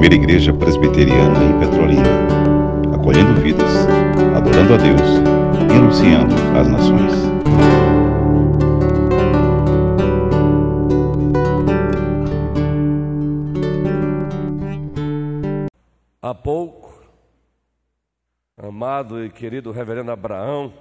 [0.00, 2.08] primeira igreja presbiteriana em Petrolina,
[2.94, 3.70] acolhendo vidas,
[4.34, 5.00] adorando a Deus
[5.68, 7.12] e anunciando às nações.
[16.22, 17.04] Há pouco,
[18.56, 20.72] amado e querido reverendo Abraão,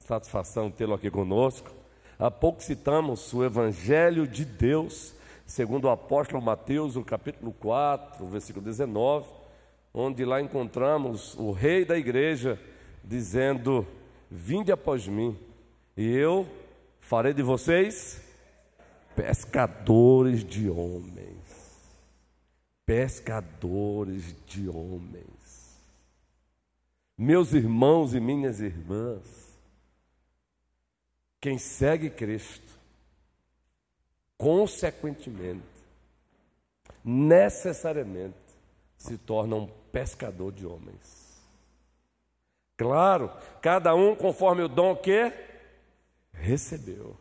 [0.00, 1.70] satisfação tê-lo aqui conosco.
[2.18, 5.14] Há pouco citamos o Evangelho de Deus,
[5.48, 9.26] segundo o apóstolo Mateus, no capítulo 4, versículo 19,
[9.94, 12.60] onde lá encontramos o rei da igreja
[13.02, 13.86] dizendo:
[14.30, 15.36] Vinde após mim,
[15.96, 16.46] e eu
[17.00, 18.22] farei de vocês
[19.16, 21.38] pescadores de homens.
[22.84, 25.80] Pescadores de homens.
[27.16, 29.58] Meus irmãos e minhas irmãs,
[31.40, 32.67] quem segue Cristo,
[34.38, 35.66] consequentemente,
[37.04, 38.36] necessariamente,
[38.96, 41.28] se torna um pescador de homens.
[42.76, 45.32] Claro, cada um conforme o dom que
[46.32, 47.16] recebeu.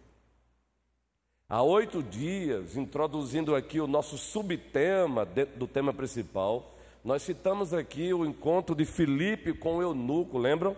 [1.50, 8.14] Há oito dias, introduzindo aqui o nosso subtema dentro do tema principal, nós citamos aqui
[8.14, 10.76] o encontro de Filipe com o eunuco, lembram?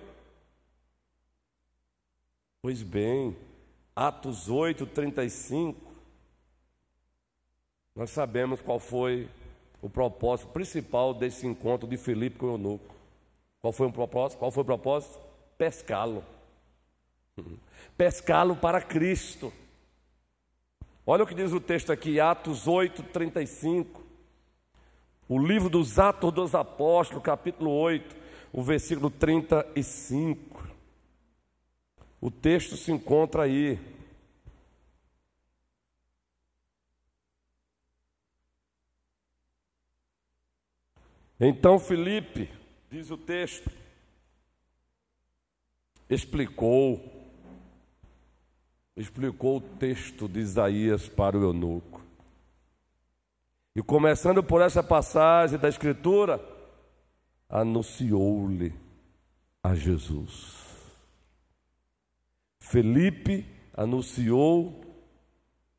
[2.61, 3.35] Pois bem,
[3.95, 5.88] Atos 8, 35,
[7.99, 9.27] nós sabemos qual foi
[9.81, 12.95] o propósito principal desse encontro de Filipe com o eunuco.
[13.59, 14.39] Qual foi o propósito?
[14.39, 15.19] Qual foi o propósito?
[15.57, 16.23] Pescá-lo.
[17.97, 19.51] Pescá-lo para Cristo.
[21.05, 24.01] Olha o que diz o texto aqui, Atos 8, 35.
[25.27, 28.15] O livro dos Atos dos Apóstolos, capítulo 8,
[28.53, 30.69] o versículo 35.
[32.21, 33.77] O texto se encontra aí.
[41.39, 42.49] Então Felipe,
[42.91, 43.71] diz o texto,
[46.09, 47.01] explicou,
[48.97, 52.03] explicou o texto de Isaías para o eunuco.
[53.73, 56.43] E começando por essa passagem da Escritura,
[57.47, 58.73] anunciou-lhe
[59.63, 60.57] a Jesus.
[62.59, 64.83] Felipe anunciou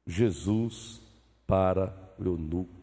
[0.06, 1.02] Jesus
[1.46, 2.79] para o eunuco.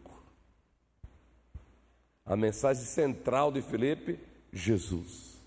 [2.27, 4.19] A mensagem central de Felipe,
[4.51, 5.41] Jesus.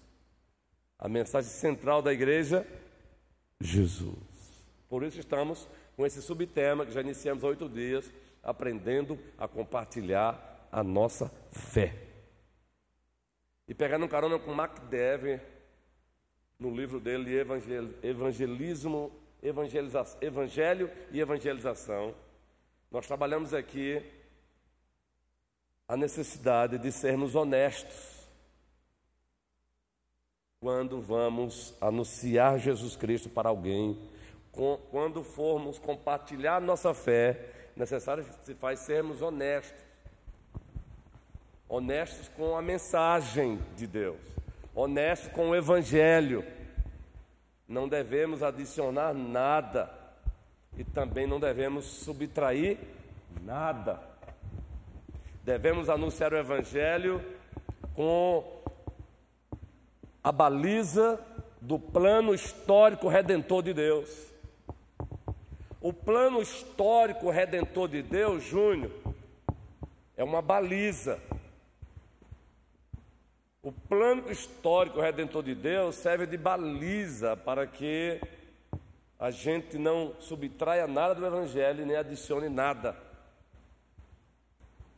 [0.99, 2.67] A mensagem central da igreja,
[3.61, 4.17] Jesus.
[4.89, 8.11] Por isso estamos com esse subtema que já iniciamos há oito dias,
[8.43, 11.95] aprendendo a compartilhar a nossa fé.
[13.69, 15.43] E pegando um carona com Mac Dever,
[16.59, 17.37] no livro dele
[18.03, 19.12] Evangelismo,
[19.43, 22.15] Evangeliza, Evangelho e Evangelização,
[22.91, 24.03] nós trabalhamos aqui
[25.91, 28.28] a necessidade de sermos honestos
[30.61, 33.99] quando vamos anunciar Jesus Cristo para alguém,
[34.93, 39.83] quando formos compartilhar nossa fé, necessário se faz sermos honestos.
[41.69, 44.31] Honestos com a mensagem de Deus
[44.75, 46.45] honesto com o Evangelho.
[47.67, 49.91] Não devemos adicionar nada
[50.77, 52.79] e também não devemos subtrair
[53.43, 54.09] nada.
[55.50, 57.21] Devemos anunciar o Evangelho
[57.93, 58.62] com
[60.22, 61.19] a baliza
[61.61, 64.09] do plano histórico redentor de Deus.
[65.81, 68.93] O plano histórico redentor de Deus, Júnior,
[70.16, 71.21] é uma baliza
[73.61, 78.21] o plano histórico redentor de Deus serve de baliza para que
[79.19, 83.09] a gente não subtraia nada do Evangelho nem adicione nada.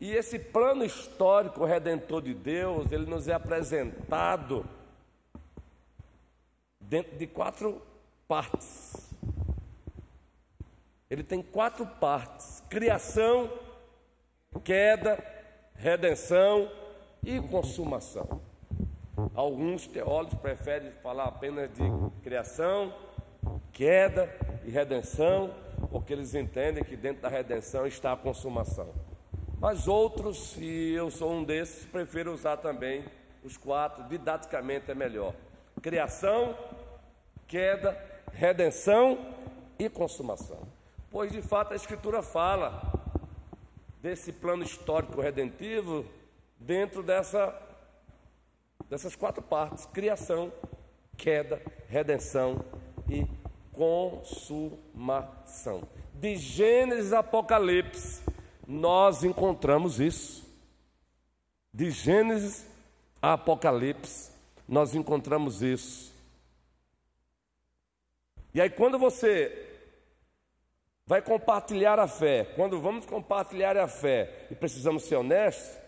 [0.02, 4.66] E esse plano histórico redentor de Deus, ele nos é apresentado
[6.80, 7.80] dentro de quatro
[8.26, 9.14] partes.
[11.08, 13.48] Ele tem quatro partes: criação,
[14.64, 15.24] queda,
[15.76, 16.68] redenção
[17.22, 18.40] e consumação.
[19.36, 21.84] Alguns teólogos preferem falar apenas de
[22.24, 22.92] criação,
[23.72, 24.28] queda
[24.64, 25.54] e redenção,
[25.92, 29.11] porque eles entendem que dentro da redenção está a consumação.
[29.62, 33.04] Mas outros, e eu sou um desses, prefiro usar também
[33.44, 35.36] os quatro, didaticamente é melhor:
[35.80, 36.58] criação,
[37.46, 37.96] queda,
[38.32, 39.24] redenção
[39.78, 40.66] e consumação.
[41.08, 42.82] Pois de fato a Escritura fala
[44.00, 46.04] desse plano histórico redentivo
[46.58, 47.56] dentro dessa
[48.90, 50.52] dessas quatro partes: criação,
[51.16, 52.64] queda, redenção
[53.08, 53.28] e
[53.70, 54.74] consumação.
[56.14, 58.31] De Gênesis a Apocalipse,
[58.72, 60.42] nós encontramos isso.
[61.72, 62.66] De Gênesis
[63.20, 64.32] a Apocalipse,
[64.66, 66.12] nós encontramos isso.
[68.54, 69.68] E aí, quando você
[71.06, 75.78] vai compartilhar a fé, quando vamos compartilhar a fé e precisamos ser honestos,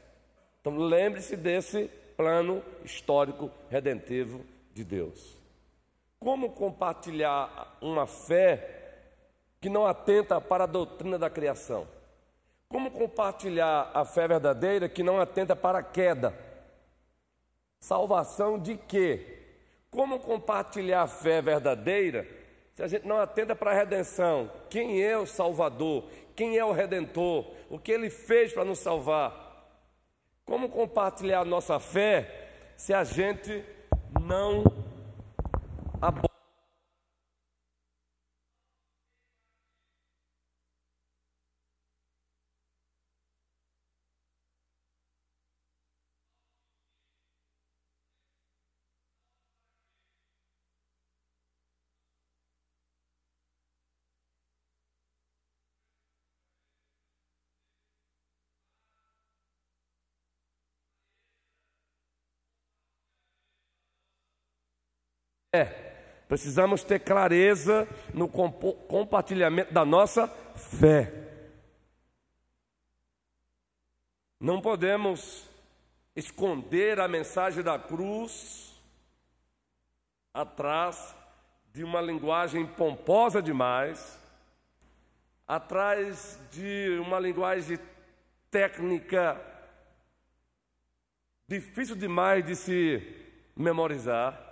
[0.61, 5.37] então lembre-se desse plano histórico redentivo de Deus.
[6.19, 9.03] Como compartilhar uma fé
[9.61, 11.87] que não atenta para a doutrina da criação?
[12.75, 16.35] Como compartilhar a fé verdadeira que não atenta para a queda?
[17.79, 19.45] Salvação de quê?
[19.93, 22.27] Como compartilhar a fé verdadeira
[22.75, 24.51] se a gente não atenta para a redenção?
[24.69, 26.11] Quem é o Salvador?
[26.35, 27.55] Quem é o Redentor?
[27.71, 29.71] O que ele fez para nos salvar?
[30.45, 33.65] Como compartilhar a nossa fé se a gente
[34.21, 34.65] não
[36.03, 36.34] aborda?
[65.55, 65.67] É,
[66.27, 71.13] precisamos ter clareza no compartilhamento da nossa fé.
[74.41, 75.49] Não podemos
[76.17, 78.83] esconder a mensagem da cruz
[80.33, 81.15] atrás
[81.73, 84.19] de uma linguagem pomposa demais,
[85.47, 87.79] atrás de uma linguagem
[88.51, 89.41] técnica
[91.47, 93.25] difícil demais de se
[93.55, 94.44] memorizar.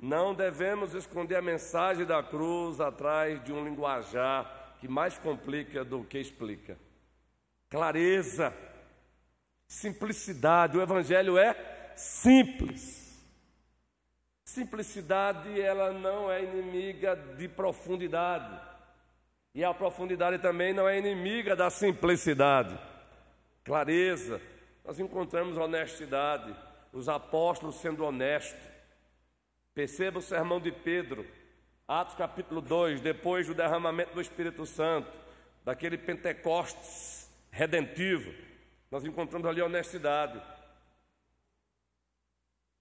[0.00, 6.02] Não devemos esconder a mensagem da cruz atrás de um linguajar que mais complica do
[6.04, 6.78] que explica.
[7.68, 8.54] Clareza,
[9.68, 10.78] simplicidade.
[10.78, 13.22] O Evangelho é simples.
[14.42, 18.58] Simplicidade, ela não é inimiga de profundidade.
[19.54, 22.78] E a profundidade também não é inimiga da simplicidade.
[23.64, 24.40] Clareza,
[24.82, 26.56] nós encontramos honestidade,
[26.90, 28.69] os apóstolos sendo honestos.
[29.74, 31.24] Perceba o sermão de Pedro,
[31.86, 35.10] Atos capítulo 2, depois do derramamento do Espírito Santo,
[35.64, 38.32] daquele Pentecostes redentivo,
[38.90, 40.42] nós encontramos ali honestidade.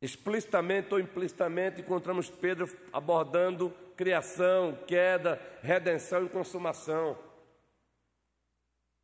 [0.01, 7.17] Explicitamente ou implicitamente encontramos Pedro abordando criação, queda, redenção e consumação.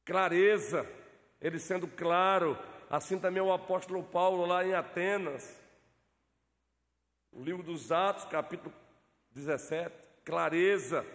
[0.06, 0.90] Clareza,
[1.42, 2.58] ele sendo claro,
[2.90, 5.65] assim também o apóstolo Paulo lá em Atenas
[7.36, 8.74] o livro dos Atos, capítulo
[9.34, 9.94] 17,
[10.24, 11.06] clareza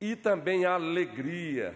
[0.00, 1.74] e também alegria.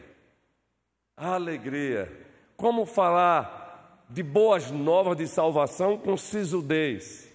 [1.16, 2.26] Alegria.
[2.56, 7.28] Como falar de boas novas de salvação com sisudez?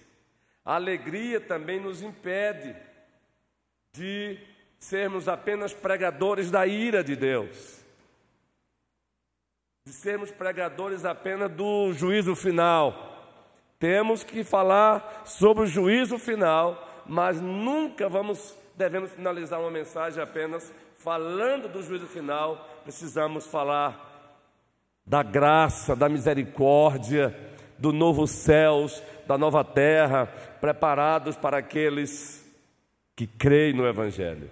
[0.63, 2.73] Alegria também nos impede
[3.91, 4.39] de
[4.79, 7.83] sermos apenas pregadores da ira de Deus,
[9.85, 13.12] de sermos pregadores apenas do juízo final
[13.83, 20.71] temos que falar sobre o juízo final, mas nunca vamos devemos finalizar uma mensagem apenas
[20.97, 24.39] falando do juízo final, precisamos falar
[25.05, 27.37] da graça, da misericórdia,
[27.77, 30.27] do novo céus, da nova terra,
[30.61, 32.41] preparados para aqueles
[33.17, 34.49] que creem no Evangelho.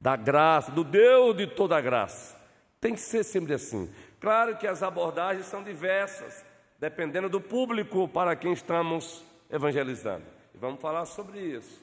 [0.00, 2.36] Da graça, do Deus de toda graça.
[2.80, 3.88] Tem que ser sempre assim.
[4.18, 6.47] Claro que as abordagens são diversas
[6.78, 10.24] dependendo do público para quem estamos evangelizando.
[10.54, 11.82] E vamos falar sobre isso.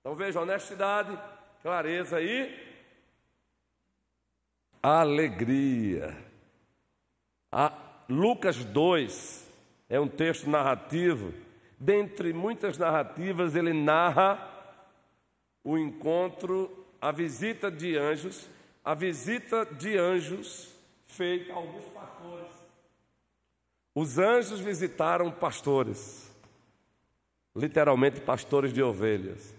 [0.00, 1.18] Então veja, honestidade,
[1.62, 2.66] clareza e
[4.82, 6.16] alegria.
[7.50, 7.72] A
[8.08, 9.52] Lucas 2
[9.88, 11.34] é um texto narrativo.
[11.78, 14.52] Dentre muitas narrativas, ele narra
[15.64, 18.48] o encontro, a visita de anjos,
[18.84, 20.72] a visita de anjos
[21.06, 22.55] feita a alguns pastores
[23.96, 26.30] os anjos visitaram pastores,
[27.56, 29.56] literalmente pastores de ovelhas.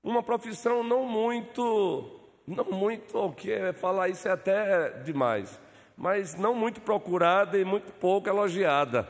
[0.00, 5.60] Uma profissão não muito, não muito, o que é falar isso é até demais,
[5.96, 9.08] mas não muito procurada e muito pouco elogiada.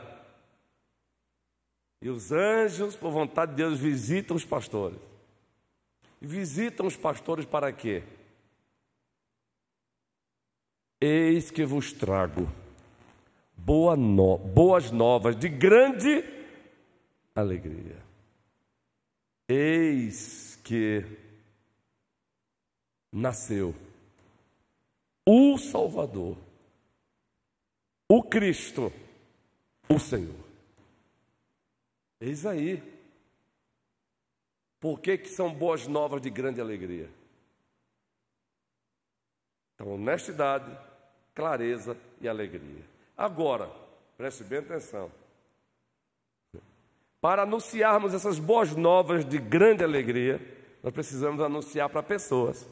[2.01, 4.99] E os anjos, por vontade de Deus, visitam os pastores.
[6.19, 8.01] Visitam os pastores para quê?
[10.99, 12.62] Eis que vos trago
[13.65, 16.23] boa no, boas novas de grande
[17.33, 18.03] alegria.
[19.47, 21.05] Eis que
[23.11, 23.73] nasceu
[25.25, 26.37] o Salvador,
[28.09, 28.91] o Cristo,
[29.89, 30.43] o Senhor.
[32.19, 32.91] Eis aí.
[34.79, 37.09] Por que, que são boas novas de grande alegria?
[39.73, 40.77] Então, honestidade,
[41.33, 42.92] clareza e alegria.
[43.17, 43.69] Agora,
[44.17, 45.11] preste bem atenção.
[47.21, 50.41] Para anunciarmos essas boas novas de grande alegria,
[50.83, 52.67] nós precisamos anunciar para pessoas.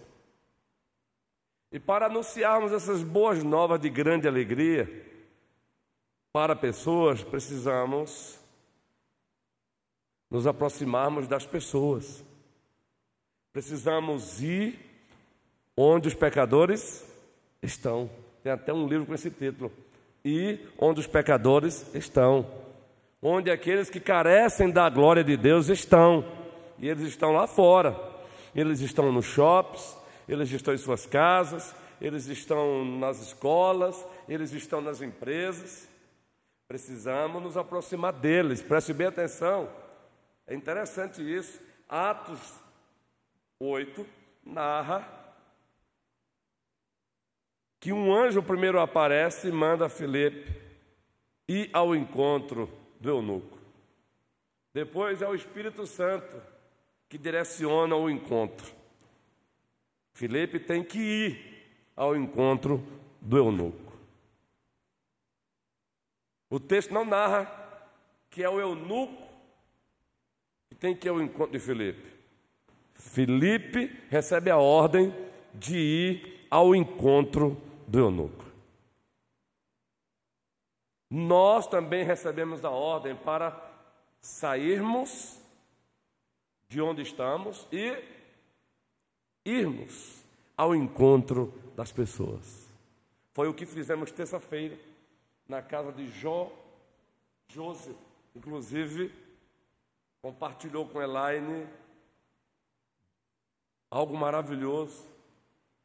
[1.72, 4.90] E para anunciarmos essas boas novas de grande alegria
[6.34, 8.38] para pessoas, precisamos
[10.30, 12.24] nos aproximarmos das pessoas.
[13.54, 14.80] Precisamos ir
[15.78, 17.06] onde os pecadores
[17.62, 18.10] estão.
[18.44, 19.72] Tem até um livro com esse título.
[20.24, 22.46] E onde os pecadores estão.
[23.22, 26.26] Onde aqueles que carecem da glória de Deus estão.
[26.80, 27.96] E eles estão lá fora.
[28.56, 29.98] Eles estão nos shops,
[30.28, 35.88] eles estão em suas casas, eles estão nas escolas, eles estão nas empresas.
[36.68, 39.70] Precisamos nos aproximar deles, preste bem atenção.
[40.48, 41.62] É interessante isso.
[41.88, 42.40] Atos
[43.60, 44.06] 8
[44.46, 45.21] narra
[47.82, 50.56] que um anjo primeiro aparece e manda Filipe
[51.48, 52.70] ir ao encontro
[53.00, 53.58] do eunuco.
[54.72, 56.40] Depois é o Espírito Santo
[57.10, 58.72] que direciona o encontro.
[60.14, 62.86] Filipe tem que ir ao encontro
[63.20, 63.92] do eunuco.
[66.52, 67.52] O texto não narra
[68.30, 69.28] que é o eunuco
[70.70, 72.12] que tem que ir ao encontro de Filipe.
[72.94, 75.12] Filipe recebe a ordem
[75.52, 78.46] de ir ao encontro do eunuco.
[81.10, 83.70] Nós também recebemos a ordem para
[84.22, 85.38] sairmos
[86.70, 88.02] de onde estamos e
[89.44, 90.24] irmos
[90.56, 92.66] ao encontro das pessoas.
[93.34, 94.80] Foi o que fizemos terça-feira
[95.46, 96.50] na casa de Jó,
[97.50, 97.92] José,
[98.34, 99.14] inclusive
[100.22, 101.68] compartilhou com Elaine
[103.90, 105.06] algo maravilhoso,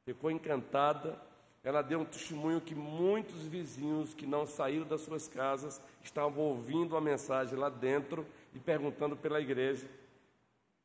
[0.04, 1.25] ficou encantada.
[1.66, 6.96] Ela deu um testemunho que muitos vizinhos que não saíram das suas casas estavam ouvindo
[6.96, 9.87] a mensagem lá dentro e perguntando pela igreja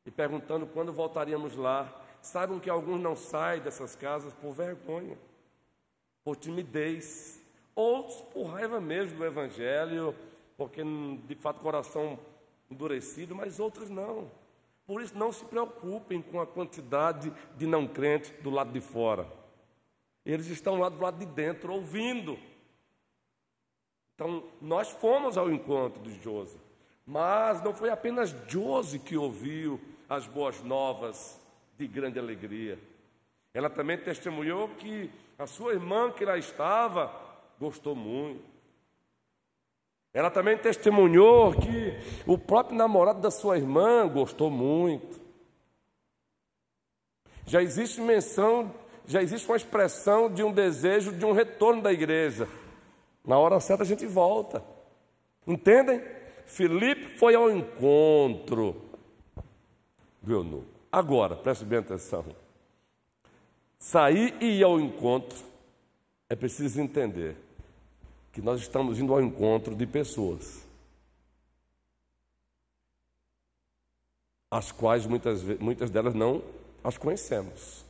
[0.04, 5.18] e perguntando quando voltaríamos lá Saibam que alguns não saem dessas casas por vergonha,
[6.22, 7.42] por timidez,
[7.74, 10.14] outros por raiva mesmo do Evangelho,
[10.56, 10.82] porque
[11.26, 12.16] de fato coração
[12.70, 14.30] endurecido, mas outros não.
[14.86, 19.26] Por isso, não se preocupem com a quantidade de não crentes do lado de fora.
[20.24, 22.38] Eles estão lá do lado de dentro, ouvindo.
[24.14, 26.56] Então, nós fomos ao encontro de José,
[27.06, 31.40] mas não foi apenas José que ouviu as boas novas
[31.76, 32.78] de grande alegria.
[33.54, 37.12] Ela também testemunhou que a sua irmã que lá estava
[37.58, 38.52] gostou muito.
[40.14, 45.20] Ela também testemunhou que o próprio namorado da sua irmã gostou muito.
[47.46, 48.72] Já existe menção,
[49.06, 52.48] já existe uma expressão de um desejo de um retorno da igreja.
[53.24, 54.62] Na hora certa a gente volta.
[55.46, 56.02] Entendem?
[56.46, 58.76] Filipe foi ao encontro
[60.20, 60.66] do eunuco.
[60.90, 62.24] Agora, preste bem atenção.
[63.78, 65.38] Sair e ir ao encontro
[66.28, 67.36] é preciso entender
[68.32, 70.64] que nós estamos indo ao encontro de pessoas,
[74.50, 76.42] as quais muitas, muitas delas não
[76.84, 77.84] as conhecemos.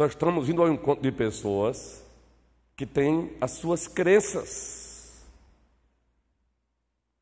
[0.00, 2.02] Nós estamos indo ao encontro de pessoas
[2.74, 5.22] que têm as suas crenças,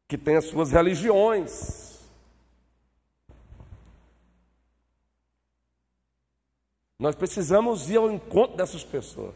[0.07, 1.89] que têm as suas religiões,
[7.01, 9.35] Nós precisamos ir ao encontro dessas pessoas.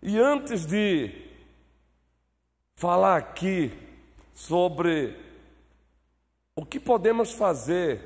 [0.00, 1.28] E antes de
[2.76, 3.72] falar aqui
[4.32, 5.16] sobre
[6.54, 8.00] o que podemos fazer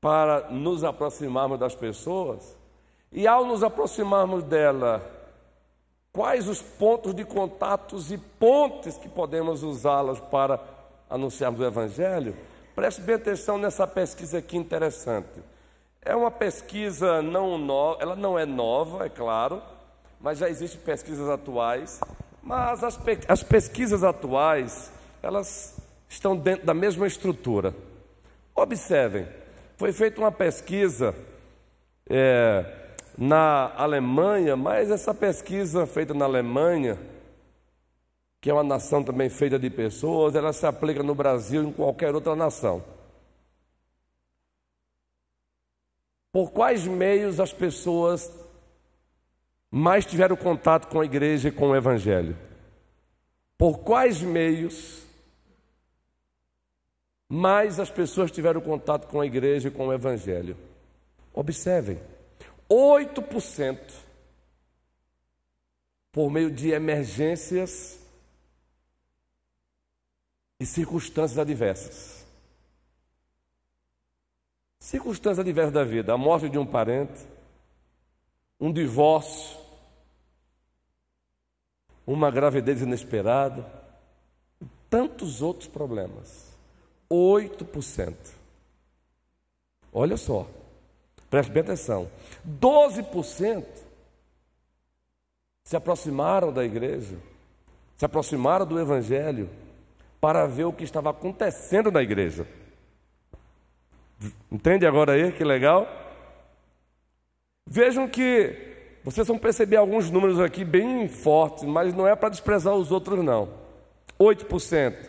[0.00, 2.58] para nos aproximarmos das pessoas,
[3.12, 5.02] e ao nos aproximarmos dela,
[6.12, 10.60] quais os pontos de contatos e pontes que podemos usá-las para
[11.08, 12.36] anunciarmos o Evangelho,
[12.74, 15.42] preste bem atenção nessa pesquisa aqui interessante.
[16.02, 19.60] É uma pesquisa não nova, ela não é nova, é claro,
[20.20, 22.00] mas já existem pesquisas atuais.
[22.42, 24.90] Mas as, pe as pesquisas atuais,
[25.22, 25.76] elas
[26.08, 27.74] estão dentro da mesma estrutura.
[28.54, 29.28] Observem,
[29.76, 31.14] foi feita uma pesquisa
[32.08, 32.64] é,
[33.20, 36.98] na Alemanha, mas essa pesquisa feita na Alemanha,
[38.40, 41.72] que é uma nação também feita de pessoas, ela se aplica no Brasil e em
[41.72, 42.82] qualquer outra nação.
[46.32, 48.32] Por quais meios as pessoas
[49.70, 52.34] mais tiveram contato com a igreja e com o evangelho?
[53.58, 55.04] Por quais meios
[57.28, 60.56] mais as pessoas tiveram contato com a igreja e com o evangelho?
[61.34, 61.98] Observem,
[62.70, 63.78] 8%
[66.12, 67.98] por meio de emergências
[70.58, 72.26] e circunstâncias adversas.
[74.78, 77.26] Circunstâncias adversas da vida, a morte de um parente,
[78.58, 79.58] um divórcio,
[82.06, 83.64] uma gravidez inesperada,
[84.88, 86.50] tantos outros problemas.
[87.10, 88.14] 8%.
[89.92, 90.48] Olha só,
[91.30, 92.10] preste bem atenção.
[92.60, 93.64] 12%
[95.64, 97.16] se aproximaram da igreja,
[97.96, 99.48] se aproximaram do Evangelho
[100.20, 102.46] para ver o que estava acontecendo na igreja.
[104.50, 105.86] Entende agora aí que legal?
[107.66, 108.68] Vejam que
[109.04, 113.24] vocês vão perceber alguns números aqui bem fortes, mas não é para desprezar os outros,
[113.24, 113.48] não.
[114.18, 115.08] 8%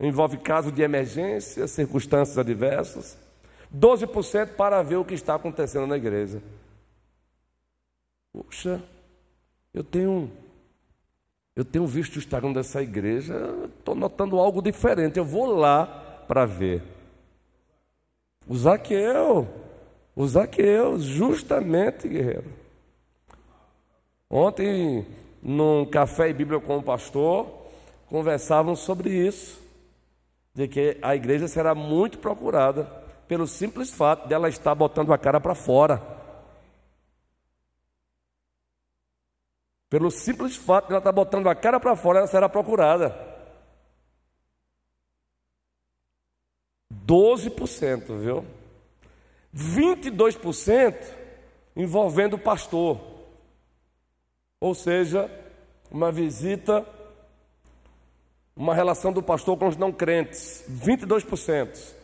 [0.00, 3.16] envolve caso de emergência, circunstâncias adversas.
[3.74, 6.42] 12% para ver o que está acontecendo na igreja.
[8.32, 8.82] Puxa,
[9.72, 10.30] eu tenho
[11.54, 13.34] eu tenho visto o Instagram dessa igreja,
[13.80, 15.18] estou notando algo diferente.
[15.18, 15.86] Eu vou lá
[16.28, 16.84] para ver.
[18.46, 19.48] O Zaqueu,
[20.14, 22.44] o Zaqueu, justamente, guerreiro.
[24.30, 25.04] Ontem,
[25.42, 27.48] num café e Bíblia com o pastor,
[28.06, 29.60] conversavam sobre isso,
[30.54, 32.97] de que a igreja será muito procurada
[33.28, 36.02] pelo simples fato dela estar botando a cara para fora.
[39.90, 43.14] Pelo simples fato de ela estar botando a cara para fora, ela será procurada.
[47.06, 48.44] 12%, viu?
[49.54, 50.94] 22%
[51.76, 53.00] envolvendo o pastor.
[54.60, 55.30] Ou seja,
[55.90, 56.84] uma visita,
[58.56, 61.97] uma relação do pastor com os não crentes, 22%.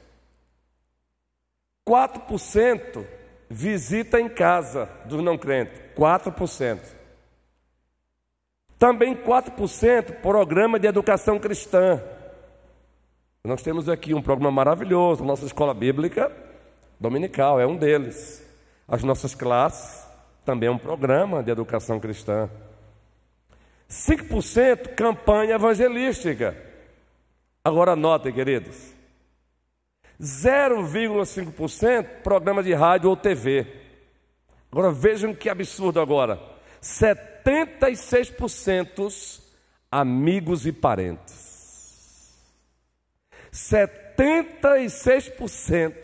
[1.87, 3.05] 4%
[3.49, 6.81] visita em casa dos não crentes, 4%.
[8.79, 12.03] Também 4% programa de educação cristã.
[13.45, 16.33] Nós temos aqui um programa maravilhoso, nossa escola bíblica
[16.99, 18.43] dominical, é um deles.
[18.89, 20.07] As nossas classes
[20.45, 22.49] também é um programa de educação cristã.
[23.91, 26.57] 5% campanha evangelística.
[27.63, 28.94] Agora notem, queridos.
[30.21, 33.67] 0,5% programa de rádio ou TV.
[34.71, 36.39] Agora vejam que absurdo agora.
[36.83, 39.41] 76%
[39.91, 41.43] amigos e parentes.
[43.53, 45.95] 76%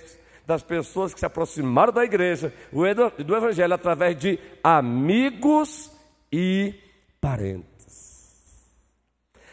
[0.47, 5.91] das pessoas que se aproximaram da igreja, do evangelho, através de amigos
[6.33, 6.75] e
[7.21, 7.71] parentes.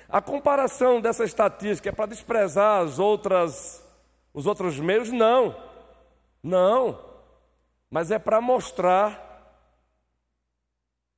[0.09, 3.83] A comparação dessa estatística é para desprezar as outras,
[4.37, 5.11] os outros meios?
[5.11, 5.55] Não,
[6.43, 7.03] não,
[7.89, 9.25] mas é para mostrar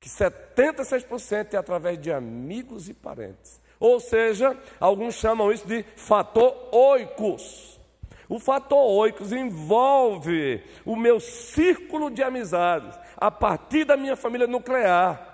[0.00, 3.60] que 76% é através de amigos e parentes.
[3.78, 7.78] Ou seja, alguns chamam isso de fator oicos.
[8.26, 15.29] O fator oicos envolve o meu círculo de amizades, a partir da minha família nuclear.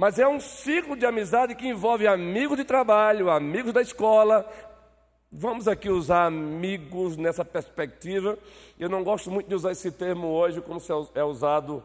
[0.00, 4.50] Mas é um ciclo de amizade que envolve amigos de trabalho, amigos da escola.
[5.30, 8.38] Vamos aqui usar amigos nessa perspectiva.
[8.78, 10.80] Eu não gosto muito de usar esse termo hoje, como
[11.14, 11.84] é usado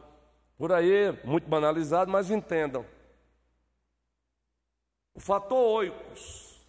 [0.57, 2.85] por aí, muito banalizado, mas entendam.
[5.13, 6.65] O fator oicos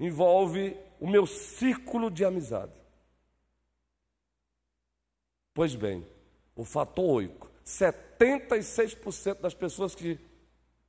[0.00, 2.72] envolve o meu círculo de amizade.
[5.54, 6.04] Pois bem,
[6.56, 7.48] o fator oico,
[8.18, 10.18] 76% das pessoas que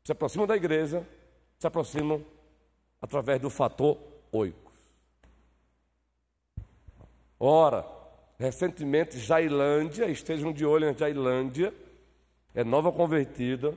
[0.03, 1.05] se aproximam da igreja
[1.57, 2.23] se aproximam
[3.01, 3.97] através do fator
[4.31, 4.71] oico.
[7.39, 7.85] Ora,
[8.37, 11.73] recentemente Jailândia, estejam de olho em Jailândia,
[12.53, 13.73] é nova convertida,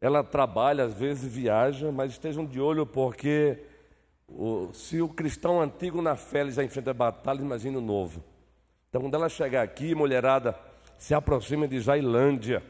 [0.00, 3.58] ela trabalha, às vezes viaja, mas estejam de olho porque
[4.28, 8.22] o, se o cristão antigo na fé já enfrenta a batalha, imagine o novo.
[8.88, 10.58] Então, quando ela chegar aqui, mulherada,
[10.98, 12.62] se aproxima de Jailândia.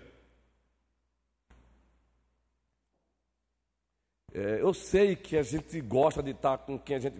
[4.32, 7.16] É, eu sei que a gente gosta de estar com quem a gente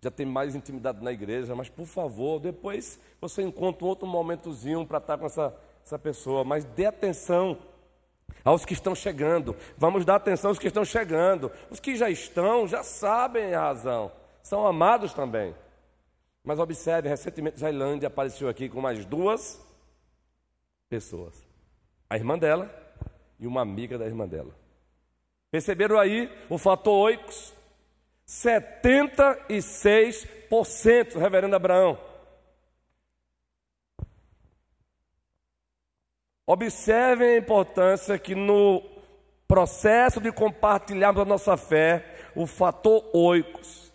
[0.00, 4.98] já tem mais intimidade na igreja, mas por favor, depois você encontra outro momentozinho para
[4.98, 7.58] estar com essa, essa pessoa, mas dê atenção
[8.44, 9.56] aos que estão chegando.
[9.76, 11.50] Vamos dar atenção aos que estão chegando.
[11.70, 14.12] Os que já estão já sabem a razão,
[14.42, 15.54] são amados também.
[16.44, 19.64] Mas observe, recentemente Jailândia apareceu aqui com mais duas
[20.88, 21.46] pessoas.
[22.08, 22.70] A irmã dela
[23.38, 24.56] e uma amiga da irmã dela.
[25.50, 27.52] Perceberam aí o fator oicos?
[28.26, 31.98] 76%, reverendo Abraão.
[36.46, 38.82] Observem a importância que no
[39.46, 43.90] processo de compartilharmos a nossa fé, o fator oicos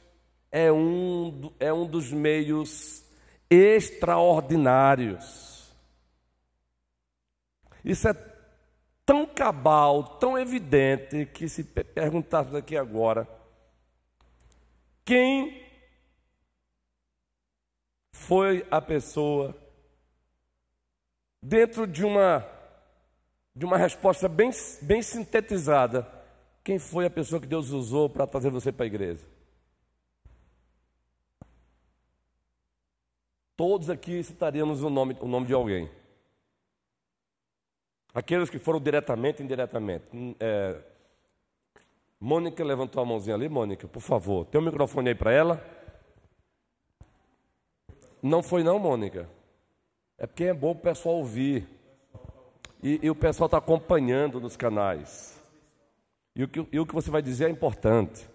[0.52, 3.06] é um, é um dos meios
[3.50, 5.49] extraordinários.
[7.84, 8.14] Isso é
[9.06, 13.28] tão cabal, tão evidente, que se perguntasse aqui agora,
[15.04, 15.64] quem
[18.14, 19.58] foi a pessoa
[21.42, 22.46] dentro de uma
[23.56, 26.08] de uma resposta bem, bem sintetizada,
[26.64, 29.26] quem foi a pessoa que Deus usou para trazer você para a igreja?
[33.58, 35.90] Todos aqui citaríamos o nome, o nome de alguém.
[38.14, 40.06] Aqueles que foram diretamente e indiretamente.
[40.14, 40.78] Hum, é,
[42.20, 44.46] Mônica levantou a mãozinha ali, Mônica, por favor.
[44.46, 45.64] Tem um microfone aí para ela?
[48.22, 49.30] Não foi não, Mônica.
[50.18, 51.66] É porque é bom o pessoal ouvir.
[52.84, 55.40] E, e o pessoal está acompanhando nos canais.
[56.36, 58.28] E o, que, e o que você vai dizer é importante.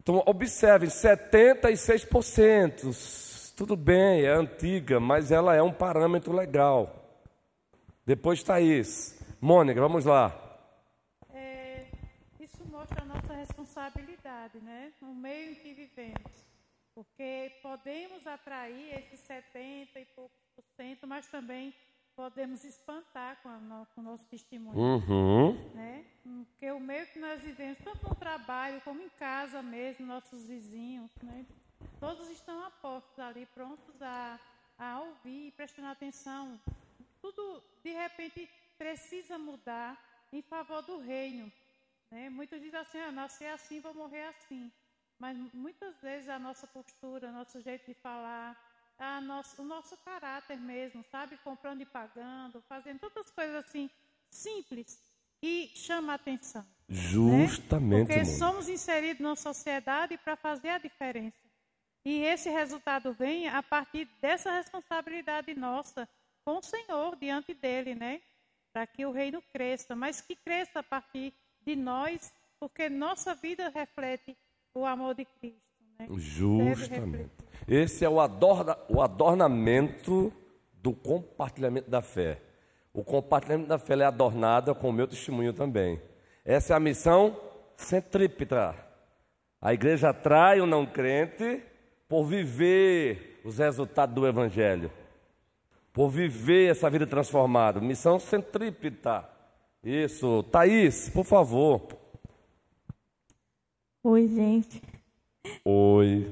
[0.00, 3.54] Então, observe, 76%.
[3.56, 7.05] Tudo bem, é antiga, mas ela é um parâmetro legal.
[8.06, 9.18] Depois, Thaís.
[9.40, 10.30] Mônica, vamos lá.
[11.34, 11.88] É,
[12.38, 14.92] isso mostra a nossa responsabilidade, né?
[15.02, 16.46] No meio em que vivemos.
[16.94, 21.74] Porque podemos atrair esses 70 e poucos por cento, mas também
[22.14, 24.78] podemos espantar com, no, com o nosso testemunho.
[24.78, 25.52] Uhum.
[25.74, 26.04] Né?
[26.22, 31.10] Porque o meio que nós vivemos, tanto no trabalho como em casa mesmo, nossos vizinhos,
[31.20, 31.44] né?
[31.98, 34.38] todos estão a postos ali, prontos a,
[34.78, 36.58] a ouvir, prestando atenção
[37.32, 39.98] tudo de repente precisa mudar
[40.32, 41.50] em favor do reino.
[42.10, 42.28] Né?
[42.28, 44.70] Muitos dizem assim: ah, nasci assim, vou morrer assim.
[45.18, 48.54] Mas muitas vezes a nossa postura, nosso jeito de falar,
[48.98, 51.38] a nosso, o nosso caráter mesmo, sabe?
[51.38, 53.90] Comprando e pagando, fazendo tantas coisas assim
[54.30, 55.00] simples
[55.42, 56.62] e chama a atenção.
[56.88, 56.96] Né?
[56.96, 58.08] Justamente.
[58.08, 58.14] Né?
[58.14, 61.46] Porque somos inseridos numa sociedade para fazer a diferença.
[62.04, 66.08] E esse resultado vem a partir dessa responsabilidade nossa
[66.46, 68.20] com o Senhor diante dele, né?
[68.72, 73.68] Para que o reino cresça, mas que cresça a partir de nós, porque nossa vida
[73.68, 74.36] reflete
[74.72, 75.60] o amor de Cristo.
[75.98, 76.06] Né?
[76.12, 77.30] Justamente.
[77.66, 80.32] Esse é o, adorna, o adornamento
[80.74, 82.40] do compartilhamento da fé.
[82.94, 86.00] O compartilhamento da fé é adornado com o meu testemunho também.
[86.44, 87.36] Essa é a missão
[87.76, 88.76] centrípeta.
[89.60, 91.60] A igreja atrai o não crente
[92.08, 94.92] por viver os resultados do Evangelho
[95.96, 97.80] por viver essa vida transformada.
[97.80, 99.26] Missão centrípeta.
[99.82, 100.42] Isso.
[100.52, 101.88] Thaís, por favor.
[104.04, 104.82] Oi, gente.
[105.64, 106.30] Oi.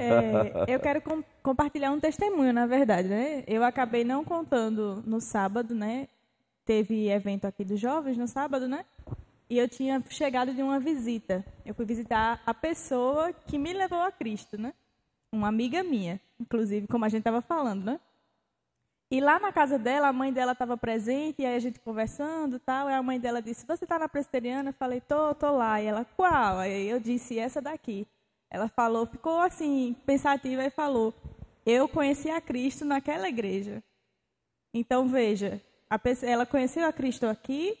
[0.00, 3.44] É, eu quero com, compartilhar um testemunho, na verdade, né?
[3.46, 6.08] Eu acabei não contando no sábado, né?
[6.64, 8.84] Teve evento aqui dos jovens no sábado, né?
[9.48, 11.44] E eu tinha chegado de uma visita.
[11.64, 14.74] Eu fui visitar a pessoa que me levou a Cristo, né?
[15.30, 18.00] Uma amiga minha, inclusive, como a gente estava falando, né?
[19.08, 22.58] E lá na casa dela, a mãe dela estava presente, e aí a gente conversando
[22.58, 24.70] tal, e a mãe dela disse, você está na presbiteriana?
[24.70, 25.80] Eu falei, tô, tô lá.
[25.80, 26.58] E ela, qual?
[26.58, 28.06] Aí eu disse, essa daqui.
[28.50, 31.14] Ela falou, ficou assim, pensativa e falou,
[31.64, 33.82] eu conheci a Cristo naquela igreja.
[34.74, 35.60] Então, veja,
[36.02, 37.78] pessoa, ela conheceu a Cristo aqui,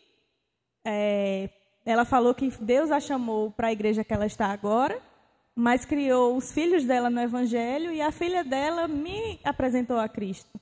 [0.84, 1.50] é,
[1.84, 5.02] ela falou que Deus a chamou para a igreja que ela está agora,
[5.56, 10.60] mas criou os filhos dela no Evangelho, e a filha dela me apresentou a Cristo.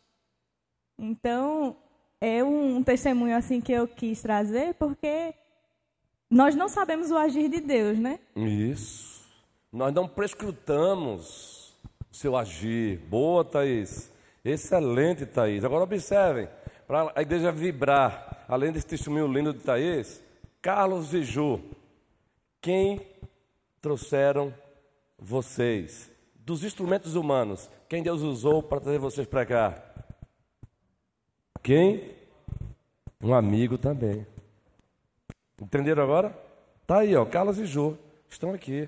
[0.99, 1.77] Então,
[2.21, 5.35] é um testemunho assim que eu quis trazer, porque
[6.31, 8.19] nós não sabemos o agir de Deus, né?
[8.35, 9.25] Isso.
[9.73, 11.75] Nós não prescrutamos
[12.11, 12.99] o seu agir.
[13.09, 14.13] Boa, Thaís.
[14.45, 15.65] Excelente, Thaís.
[15.65, 16.49] Agora observem,
[16.87, 20.23] para a igreja vibrar, além desse testemunho lindo de Thaís,
[20.63, 21.61] Carlos e Ju,
[22.61, 23.01] quem
[23.81, 24.55] trouxeram
[25.19, 26.11] vocês?
[26.37, 29.94] Dos instrumentos humanos, quem Deus usou para trazer vocês para cá?
[31.65, 32.15] Quem?
[33.23, 34.27] Um amigo também.
[35.59, 36.39] Entenderam agora?
[36.87, 37.97] Tá aí, ó, Carlos e Jô
[38.29, 38.87] estão aqui.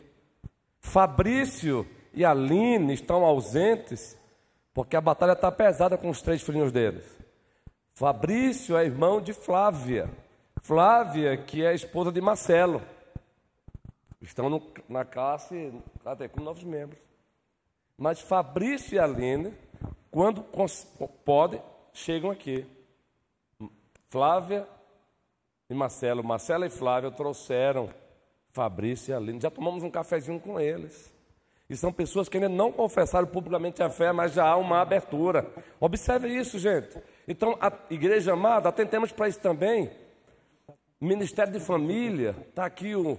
[0.78, 4.14] Fabrício e Aline estão ausentes
[4.74, 7.18] porque a batalha está pesada com os três filhinhos deles.
[7.94, 10.10] Fabrício é irmão de Flávia.
[10.60, 12.82] Flávia, que é esposa de Marcelo.
[14.20, 15.72] Estão no, na classe,
[16.04, 17.00] até com novos membros.
[17.96, 19.54] Mas Fabrício e Aline,
[20.10, 20.44] quando
[21.24, 21.62] podem,
[21.96, 22.66] chegam aqui.
[24.10, 24.66] Flávia
[25.68, 27.88] e Marcelo, Marcelo e Flávia trouxeram
[28.52, 29.40] Fabrício e Aline.
[29.40, 31.12] Já tomamos um cafezinho com eles.
[31.68, 35.50] E são pessoas que ainda não confessaram publicamente a fé, mas já há uma abertura.
[35.80, 36.96] Observe isso, gente.
[37.26, 39.90] Então, a igreja amada, atentemos para isso também.
[41.00, 43.18] Ministério de Família, está aqui o,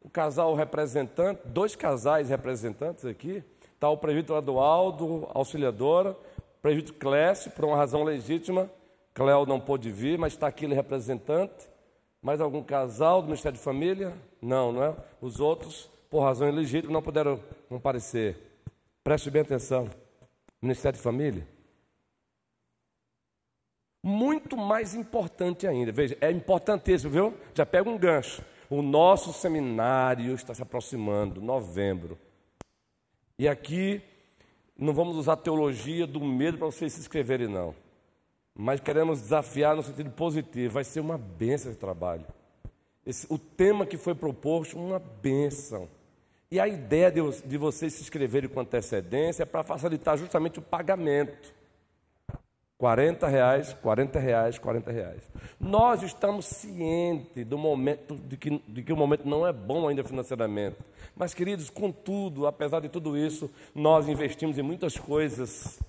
[0.00, 3.42] o casal representante, dois casais representantes aqui.
[3.74, 6.16] Está o presbítero Adualdo, auxiliadora,
[6.62, 8.70] presbítero Clécio, por uma razão legítima.
[9.14, 11.68] Cléo não pôde vir, mas está aqui ele representante.
[12.22, 14.14] Mais algum casal do Ministério de Família?
[14.40, 14.96] Não, não é?
[15.20, 18.36] Os outros, por razão ilegítima, não puderam comparecer.
[19.02, 19.88] Preste bem atenção.
[20.60, 21.46] Ministério de Família.
[24.02, 27.34] Muito mais importante ainda, veja, é importantíssimo, viu?
[27.54, 28.42] Já pega um gancho.
[28.70, 32.18] O nosso seminário está se aproximando, novembro.
[33.38, 34.02] E aqui
[34.78, 37.74] não vamos usar teologia do medo para vocês se inscreverem, não.
[38.54, 40.74] Mas queremos desafiar no sentido positivo.
[40.74, 42.24] Vai ser uma benção esse trabalho.
[43.04, 45.88] Esse, o tema que foi proposto, uma benção.
[46.50, 50.62] E a ideia de, de vocês se inscreverem com antecedência é para facilitar justamente o
[50.62, 51.52] pagamento.
[52.78, 55.22] 40 reais, 40 reais, 40 reais.
[55.58, 60.04] Nós estamos cientes do momento, de que, de que o momento não é bom ainda
[60.04, 60.76] financeiramente.
[61.16, 65.80] Mas, queridos, contudo, apesar de tudo isso, nós investimos em muitas coisas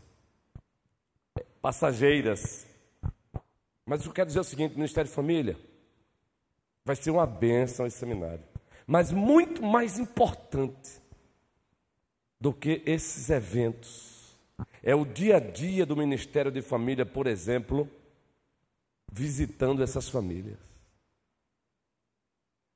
[1.62, 2.65] passageiras.
[3.86, 5.56] Mas eu quero dizer o seguinte: Ministério de Família
[6.84, 8.43] vai ser uma bênção esse seminário.
[8.88, 10.99] Mas muito mais importante
[12.41, 14.08] do que esses eventos
[14.81, 17.89] é o dia a dia do Ministério de Família, por exemplo,
[19.11, 20.57] visitando essas famílias.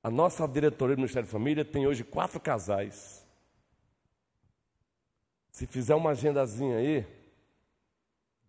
[0.03, 3.25] A nossa diretoria do Ministério de Família tem hoje quatro casais.
[5.49, 7.05] Se fizer uma agendazinha aí,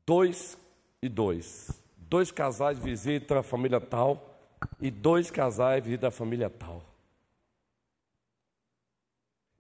[0.05, 0.59] dois
[1.01, 1.71] e dois.
[1.97, 4.35] Dois casais visitam a família tal
[4.81, 6.84] e dois casais visitam a família tal.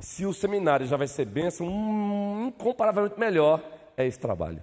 [0.04, 3.64] Se o seminário já vai ser bênção, um, incomparavelmente melhor
[3.96, 4.62] é esse trabalho.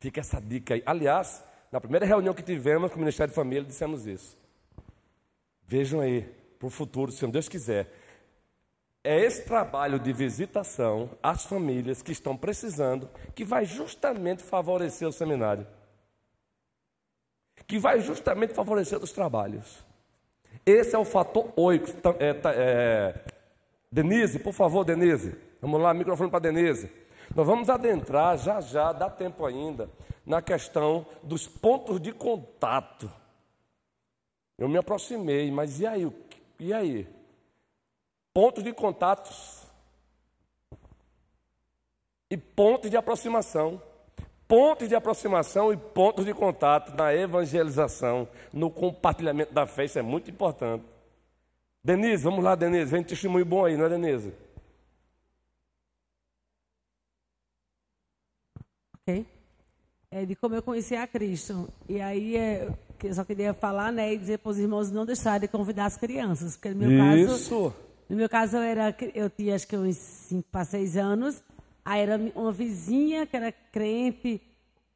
[0.00, 0.82] Fica essa dica aí.
[0.84, 4.36] Aliás, na primeira reunião que tivemos com o Ministério de Família, dissemos isso.
[5.68, 6.22] Vejam aí,
[6.58, 7.88] para o futuro, se Deus quiser.
[9.04, 15.12] É esse trabalho de visitação às famílias que estão precisando que vai justamente favorecer o
[15.12, 15.64] seminário.
[17.68, 19.84] Que vai justamente favorecer os trabalhos.
[20.66, 22.16] Esse é o fator 8.
[22.18, 23.33] É, tá, é,
[23.94, 25.36] Denise, por favor, Denise.
[25.60, 26.90] Vamos lá, microfone para Denise.
[27.32, 29.88] Nós vamos adentrar já já, dá tempo ainda,
[30.26, 33.08] na questão dos pontos de contato.
[34.58, 36.12] Eu me aproximei, mas e aí?
[36.58, 37.06] E aí?
[38.32, 39.62] pontos de contatos
[42.28, 43.80] e pontos de aproximação.
[44.48, 50.02] Pontos de aproximação e pontos de contato na evangelização, no compartilhamento da fé, isso é
[50.02, 50.93] muito importante.
[51.84, 54.32] Denise, vamos lá, Denise, vem testemunho bom aí, não é, Denise?
[59.02, 59.26] Ok.
[60.10, 61.68] É de como eu conheci a Cristo.
[61.88, 65.42] E aí é, eu só queria falar, né, e dizer para os irmãos não deixarem
[65.42, 67.50] de convidar as crianças, porque no meu Isso.
[67.50, 67.74] caso
[68.08, 71.42] no meu caso, eu, era, eu tinha acho que uns 5 para 6 anos.
[71.84, 74.40] Aí era uma vizinha que era crente,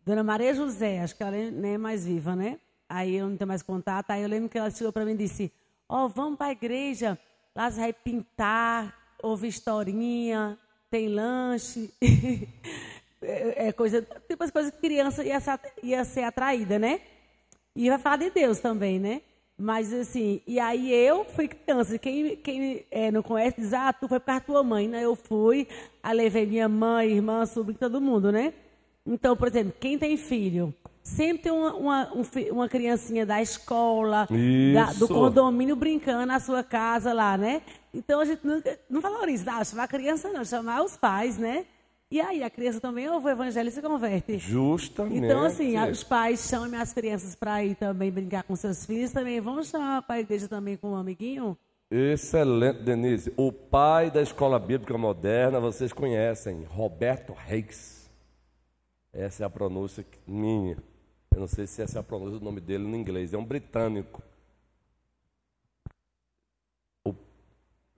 [0.04, 2.58] Dona Maria José, acho que ela nem é mais viva, né?
[2.88, 4.10] Aí eu não tenho mais contato.
[4.10, 5.52] Aí eu lembro que ela chegou para mim e disse:
[5.88, 7.18] Ó, oh, vamos para a igreja,
[7.56, 10.58] lá vai pintar, ouvir historinha,
[10.90, 11.90] tem lanche.
[13.22, 15.40] é, é, coisa, tipo as coisas que criança ia,
[15.82, 17.00] ia ser atraída, né?
[17.74, 19.22] E vai falar de Deus também, né?
[19.56, 21.98] Mas assim, e aí eu fui criança.
[21.98, 25.04] Quem, quem é, não conhece diz, ah, tu foi da tua mãe, né?
[25.04, 25.66] Eu fui,
[26.02, 28.52] aí levei minha mãe, irmã, sobrinho, todo mundo, né?
[29.06, 30.72] Então, por exemplo, quem tem filho,
[31.08, 32.12] sempre tem uma, uma,
[32.50, 34.28] uma criancinha da escola,
[34.74, 37.62] da, do condomínio brincando na sua casa lá, né?
[37.92, 41.64] Então a gente não, não valoriza, ah, chamar a criança não, chamar os pais, né?
[42.10, 44.38] E aí, a criança também ouve o evangelho e se converte.
[44.38, 45.26] Justamente.
[45.26, 49.38] Então, assim, os pais chamam as crianças para ir também brincar com seus filhos, também
[49.42, 51.56] vamos chamar para a igreja também com um amiguinho?
[51.90, 53.30] Excelente, Denise.
[53.36, 58.10] O pai da escola bíblica moderna, vocês conhecem, Roberto Reis.
[59.12, 60.78] Essa é a pronúncia minha.
[61.30, 63.32] Eu não sei se essa é a pronúncia do nome dele no inglês.
[63.32, 64.22] É um britânico.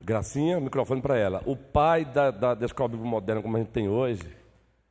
[0.03, 1.43] Gracinha, microfone para ela.
[1.47, 4.23] O pai da, da, da escola bíblica moderna, como a gente tem hoje,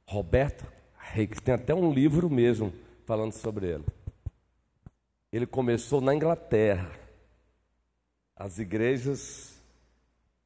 [0.07, 0.65] Roberto
[0.97, 2.71] Reis, tem até um livro mesmo
[3.05, 3.85] falando sobre ele.
[5.31, 6.91] Ele começou na Inglaterra.
[8.35, 9.59] As igrejas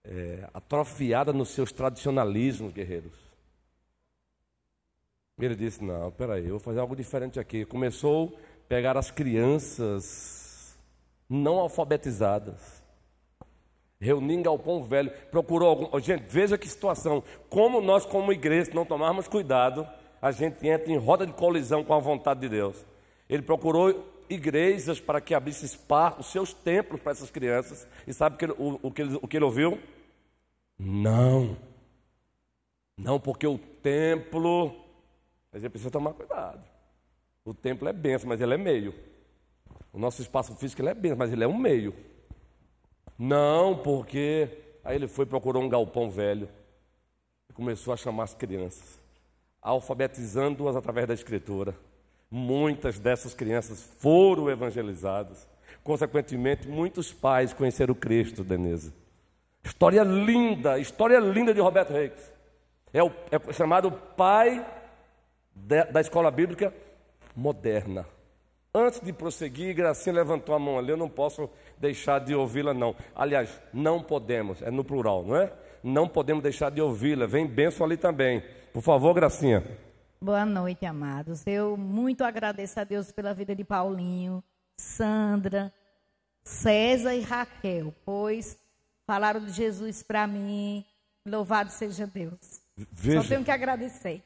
[0.03, 3.22] é, atrofiadas nos seus tradicionalismos guerreiros.
[5.39, 7.65] Ele disse: Não, peraí, eu vou fazer algo diferente aqui.
[7.65, 10.77] Começou a pegar as crianças
[11.29, 12.83] não alfabetizadas,
[13.99, 15.99] reunir em galpão velho, procurou algum.
[15.99, 17.23] Gente, veja que situação.
[17.49, 19.87] Como nós, como igreja, não tomarmos cuidado,
[20.21, 22.85] a gente entra em roda de colisão com a vontade de Deus.
[23.27, 27.87] Ele procurou igrejas para que abrisse espaço, os seus templos para essas crianças.
[28.05, 29.79] E sabe que, o, o, que ele, o que ele ouviu?
[30.77, 31.57] Não.
[32.97, 34.82] Não, porque o templo.
[35.53, 36.61] A gente precisa tomar cuidado.
[37.45, 38.93] O templo é benção, mas ele é meio.
[39.91, 41.93] O nosso espaço físico ele é benção, mas ele é um meio.
[43.17, 44.49] Não, porque.
[44.83, 46.49] Aí ele foi procurou um galpão velho
[47.49, 48.99] e começou a chamar as crianças,
[49.61, 51.73] alfabetizando-as através da escritura.
[52.29, 55.47] Muitas dessas crianças foram evangelizadas.
[55.83, 58.91] Consequentemente, muitos pais conheceram Cristo, Denise.
[59.63, 62.33] História linda, história linda de Roberto Reis.
[62.91, 64.65] É, o, é chamado pai
[65.55, 66.73] da escola bíblica
[67.35, 68.05] moderna.
[68.75, 72.95] Antes de prosseguir, Gracinha levantou a mão ali, eu não posso deixar de ouvi-la, não.
[73.13, 75.53] Aliás, não podemos, é no plural, não é?
[75.83, 77.27] Não podemos deixar de ouvi-la.
[77.27, 78.43] Vem bênção ali também.
[78.73, 79.63] Por favor, Gracinha.
[80.19, 81.45] Boa noite, amados.
[81.45, 84.43] Eu muito agradeço a Deus pela vida de Paulinho,
[84.75, 85.71] Sandra,
[86.43, 88.57] César e Raquel, pois
[89.05, 90.83] falaram de Jesus para mim.
[91.27, 92.61] Louvado seja Deus.
[92.75, 93.21] Veja.
[93.21, 94.23] Só tenho que agradecer.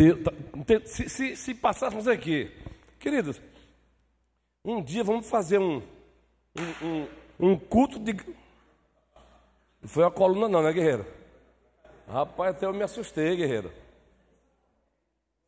[0.00, 0.32] Deus, tá,
[0.86, 2.50] se, se, se passássemos aqui,
[2.98, 3.38] queridos,
[4.64, 5.82] um dia vamos fazer um,
[6.56, 7.08] um, um,
[7.38, 8.14] um culto de.
[8.14, 11.04] Não foi a coluna, não, né, guerreiro?
[12.08, 13.70] Rapaz, até eu me assustei, guerreiro.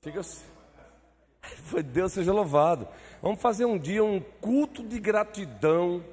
[0.02, 0.44] Fica assim.
[1.64, 2.86] Foi Deus seja louvado.
[3.22, 6.04] Vamos fazer um dia um culto de gratidão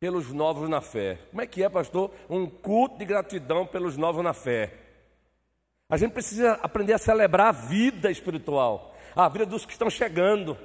[0.00, 1.18] pelos novos na fé.
[1.28, 2.10] Como é que é, pastor?
[2.28, 4.85] Um culto de gratidão pelos novos na fé.
[5.88, 10.58] A gente precisa aprender a celebrar a vida espiritual, a vida dos que estão chegando.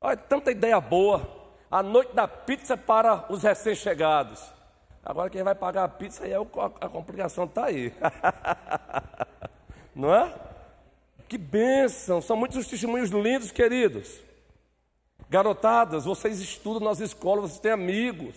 [0.00, 1.40] Olha, tanta ideia boa.
[1.70, 4.52] A noite da pizza para os recém-chegados.
[5.04, 7.92] Agora quem vai pagar a pizza aí é a complicação está aí.
[9.94, 10.32] Não é?
[11.28, 12.20] Que bênção!
[12.20, 14.20] São muitos testemunhos lindos, queridos.
[15.28, 18.36] Garotadas, vocês estudam nas escolas, vocês têm amigos.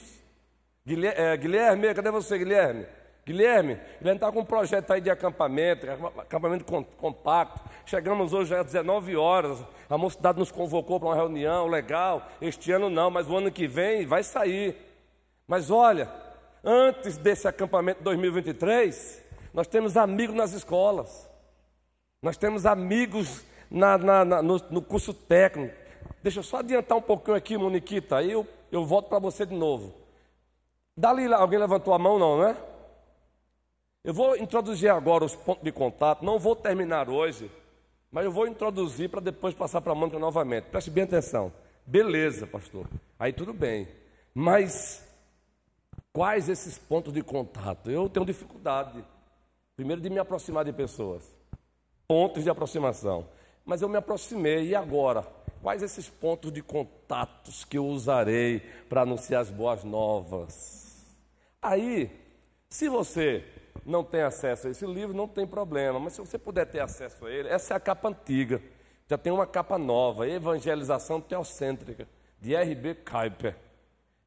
[1.16, 2.88] É, Guilherme, cadê você, Guilherme?
[3.26, 5.88] Guilherme, ele está com um projeto aí de acampamento,
[6.20, 6.64] acampamento
[6.96, 7.60] compacto.
[7.84, 9.58] Chegamos hoje às 19 horas,
[9.90, 12.28] a mocidade nos convocou para uma reunião legal.
[12.40, 14.78] Este ano não, mas o ano que vem vai sair.
[15.48, 16.08] Mas olha,
[16.64, 21.28] antes desse acampamento 2023, nós temos amigos nas escolas.
[22.22, 25.74] Nós temos amigos na, na, na, no, no, curso técnico.
[26.22, 29.56] Deixa eu só adiantar um pouquinho aqui, Moniquita, aí eu, eu volto para você de
[29.56, 29.96] novo.
[30.96, 32.56] Dali, alguém levantou a mão, não, né?
[34.06, 37.50] Eu vou introduzir agora os pontos de contato, não vou terminar hoje,
[38.12, 40.66] mas eu vou introduzir para depois passar para a Mônica novamente.
[40.66, 41.52] Preste bem atenção.
[41.84, 42.88] Beleza, pastor.
[43.18, 43.88] Aí tudo bem.
[44.32, 45.04] Mas
[46.14, 47.90] quais esses pontos de contato?
[47.90, 49.04] Eu tenho dificuldade,
[49.76, 51.36] primeiro, de me aproximar de pessoas
[52.08, 53.28] pontos de aproximação.
[53.66, 55.24] Mas eu me aproximei, e agora?
[55.64, 61.04] Quais esses pontos de contatos que eu usarei para anunciar as boas novas?
[61.60, 62.12] Aí,
[62.70, 63.44] se você
[63.84, 67.26] não tem acesso a esse livro, não tem problema, mas se você puder ter acesso
[67.26, 68.62] a ele, essa é a capa antiga.
[69.08, 72.08] Já tem uma capa nova, Evangelização Teocêntrica,
[72.40, 72.96] de R.B.
[72.96, 73.56] Kuyper.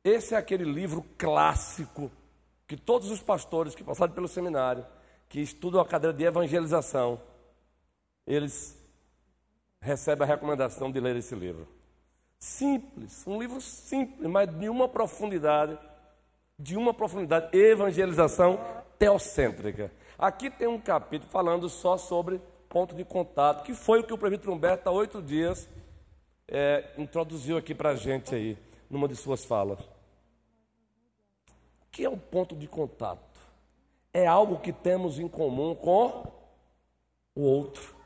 [0.05, 2.11] Esse é aquele livro clássico
[2.67, 4.87] que todos os pastores que passaram pelo seminário,
[5.29, 7.21] que estudam a cadeira de evangelização,
[8.27, 8.79] eles
[9.81, 11.67] recebem a recomendação de ler esse livro.
[12.39, 15.79] Simples, um livro simples, mas de uma profundidade,
[16.59, 18.61] de uma profundidade, evangelização
[18.99, 19.93] teocêntrica.
[20.19, 24.19] Aqui tem um capítulo falando só sobre ponto de contato, que foi o que o
[24.19, 25.69] prefeito Humberto, há oito dias,
[26.47, 28.59] é, introduziu aqui para a gente aí,
[28.91, 29.81] numa de suas falas.
[29.81, 33.39] O que é um ponto de contato?
[34.13, 36.33] É algo que temos em comum com
[37.35, 37.97] o outro.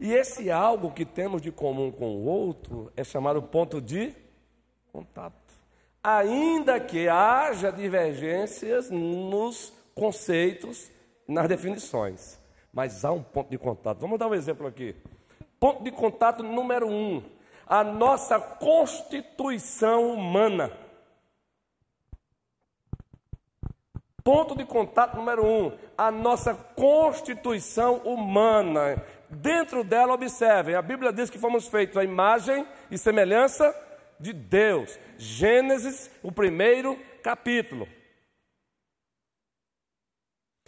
[0.00, 4.14] E esse algo que temos de comum com o outro é chamado ponto de
[4.92, 5.43] contato.
[6.04, 10.90] Ainda que haja divergências nos conceitos,
[11.26, 12.38] nas definições,
[12.70, 14.00] mas há um ponto de contato.
[14.00, 14.94] Vamos dar um exemplo aqui.
[15.58, 17.22] Ponto de contato número um:
[17.66, 20.70] a nossa constituição humana.
[24.22, 29.02] Ponto de contato número um: a nossa constituição humana.
[29.30, 33.74] Dentro dela, observem, a Bíblia diz que fomos feitos a imagem e semelhança
[34.18, 34.98] de Deus.
[35.18, 37.88] Gênesis, o primeiro capítulo.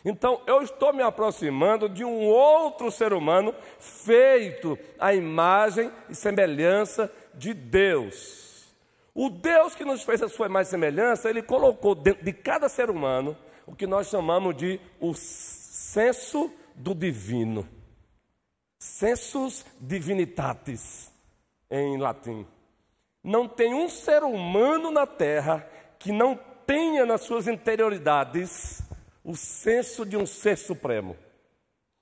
[0.05, 7.13] Então, eu estou me aproximando de um outro ser humano feito à imagem e semelhança
[7.35, 8.73] de Deus.
[9.13, 12.69] O Deus que nos fez a sua imagem e semelhança, ele colocou dentro de cada
[12.69, 13.37] ser humano
[13.67, 17.67] o que nós chamamos de o senso do divino.
[18.79, 21.11] Sensus divinitatis,
[21.69, 22.47] em latim.
[23.27, 25.69] Não tem um ser humano na terra
[25.99, 28.81] que não tenha nas suas interioridades
[29.25, 31.17] o senso de um ser supremo.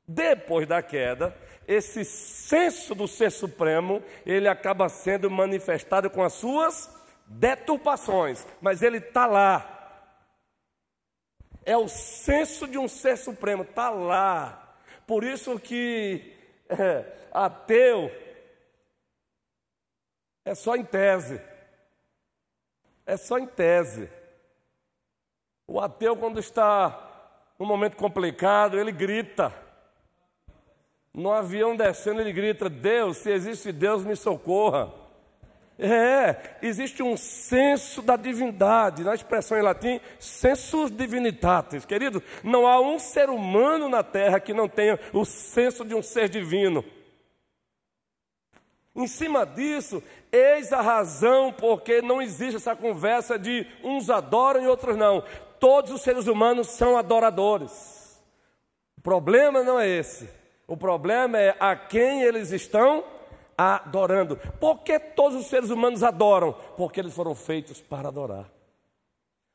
[0.06, 1.34] Depois da queda,
[1.66, 6.94] esse senso do ser supremo, ele acaba sendo manifestado com as suas
[7.26, 10.10] deturpações, mas ele está lá.
[11.64, 14.76] É o senso de um ser supremo, está lá.
[15.06, 16.34] Por isso que
[16.68, 18.12] é, ateu
[20.44, 21.40] é só em tese.
[23.06, 24.10] É só em tese.
[25.66, 27.10] O ateu, quando está
[27.58, 29.52] num momento complicado, ele grita.
[31.12, 34.92] No avião descendo, ele grita: Deus, se existe Deus, me socorra.
[35.76, 41.84] É, existe um senso da divindade, na expressão em latim, sensus divinitatis.
[41.84, 46.02] Querido, não há um ser humano na terra que não tenha o senso de um
[46.02, 46.84] ser divino.
[48.94, 54.68] Em cima disso, eis a razão porque não existe essa conversa de uns adoram e
[54.68, 55.24] outros não.
[55.58, 58.22] Todos os seres humanos são adoradores.
[58.96, 60.28] O problema não é esse.
[60.66, 63.04] O problema é a quem eles estão
[63.58, 64.36] adorando.
[64.60, 66.52] Por que todos os seres humanos adoram?
[66.76, 68.48] Porque eles foram feitos para adorar.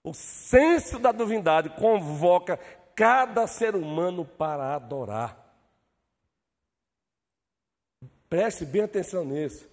[0.04, 2.60] O senso da divindade convoca
[2.96, 5.39] cada ser humano para adorar.
[8.30, 9.68] Preste bem atenção nisso.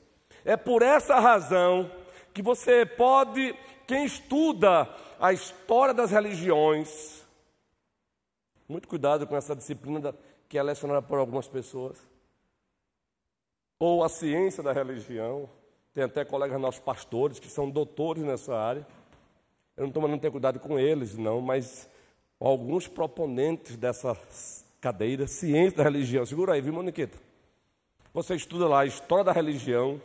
[0.44, 1.90] É por essa razão
[2.32, 3.54] que você pode,
[3.86, 4.88] quem estuda
[5.20, 7.22] a história das religiões,
[8.68, 10.14] muito cuidado com essa disciplina
[10.48, 11.98] que é lecionada por algumas pessoas
[13.78, 15.48] ou a ciência da religião.
[15.92, 18.86] Tem até colegas nossos pastores que são doutores nessa área.
[19.76, 21.88] Eu não estou mandando ter cuidado com eles, não, mas
[22.40, 24.16] alguns proponentes dessa
[24.80, 26.24] cadeira, ciência da religião.
[26.24, 27.25] Segura aí, viu, Moniquita?
[28.16, 30.00] Você estuda lá a história da religião,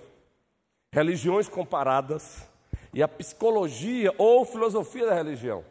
[0.91, 2.45] religiões comparadas
[2.93, 5.63] e a psicologia ou filosofia da religião.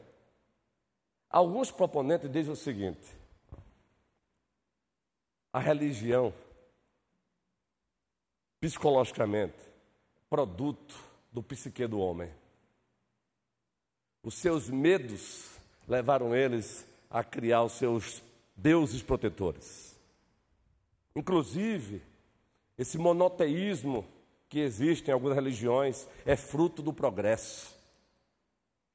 [1.29, 3.15] Alguns proponentes dizem o seguinte:
[5.53, 6.33] a religião
[8.59, 9.59] psicologicamente,
[10.31, 10.99] produto
[11.31, 12.33] do psique do homem.
[14.23, 18.23] Os seus medos levaram eles a criar os seus
[18.57, 20.01] deuses protetores.
[21.15, 22.09] Inclusive,
[22.81, 24.07] esse monoteísmo
[24.49, 27.79] que existe em algumas religiões é fruto do progresso,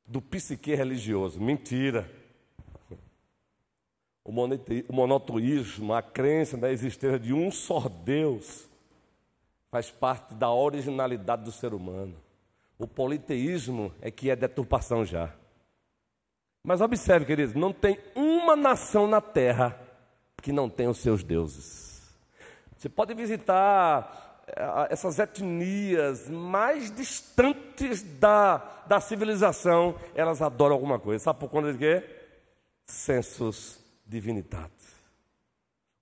[0.03, 1.39] do psique religioso.
[1.39, 2.09] Mentira.
[4.23, 4.31] O
[4.91, 8.67] monoteísmo, a crença na existência de um só Deus,
[9.69, 12.15] faz parte da originalidade do ser humano.
[12.79, 15.31] O politeísmo é que é deturpação já.
[16.63, 19.79] Mas observe, queridos, não tem uma nação na terra
[20.41, 21.94] que não tenha os seus deuses.
[22.85, 31.23] Você pode visitar eh, essas etnias mais distantes da, da civilização, elas adoram alguma coisa.
[31.23, 32.03] Sabe por conta de quê?
[32.85, 34.93] Sensus divinitatis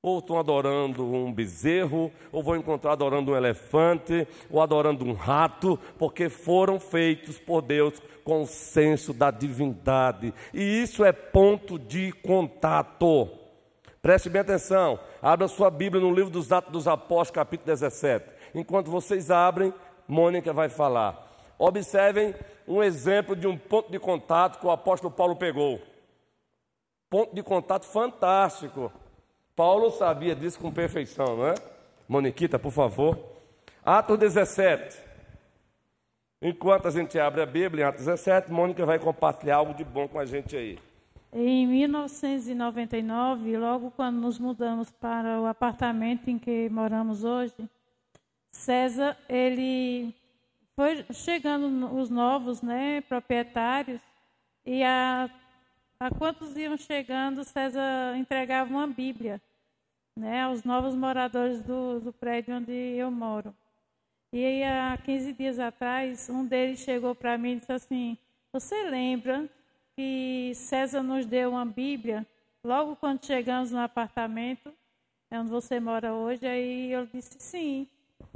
[0.02, 5.80] ou estão adorando um bezerro, ou vão encontrar adorando um elefante, ou adorando um rato,
[5.98, 10.34] porque foram feitos por Deus com o senso da divindade.
[10.54, 13.43] E isso é ponto de contato.
[14.04, 18.26] Preste bem atenção, abra sua Bíblia no livro dos Atos dos Apóstolos, capítulo 17.
[18.54, 19.74] Enquanto vocês abrem,
[20.06, 21.32] Mônica vai falar.
[21.58, 22.36] Observem
[22.68, 25.82] um exemplo de um ponto de contato que o apóstolo Paulo pegou.
[27.10, 28.92] Ponto de contato fantástico.
[29.56, 31.56] Paulo sabia disso com perfeição, não é?
[32.06, 33.18] Moniquita, por favor.
[33.86, 34.98] Atos 17.
[36.42, 40.10] Enquanto a gente abre a Bíblia, em Atos 17, Mônica vai compartilhar algo de bom
[40.10, 40.78] com a gente aí.
[41.36, 47.56] Em 1999, logo quando nos mudamos para o apartamento em que moramos hoje,
[48.52, 50.14] César, ele
[50.76, 54.00] foi chegando os novos, né, proprietários,
[54.64, 55.28] e a
[56.00, 59.42] a quantos iam chegando, César entregava uma Bíblia
[60.16, 63.56] né, aos novos moradores do, do prédio onde eu moro.
[64.32, 68.18] E aí, há 15 dias atrás, um deles chegou para mim e disse assim:
[68.52, 69.50] Você lembra
[69.96, 72.26] que César nos deu uma Bíblia
[72.64, 74.74] logo quando chegamos no apartamento,
[75.30, 76.46] é onde você mora hoje?
[76.46, 77.88] Aí eu disse: Sim.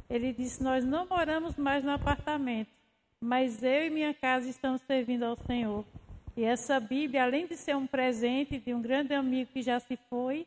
[0.10, 2.72] Ele disse: Nós não moramos mais no apartamento,
[3.20, 5.86] mas eu e minha casa estamos servindo ao Senhor.
[6.36, 9.98] E essa Bíblia, além de ser um presente de um grande amigo que já se
[10.10, 10.46] foi,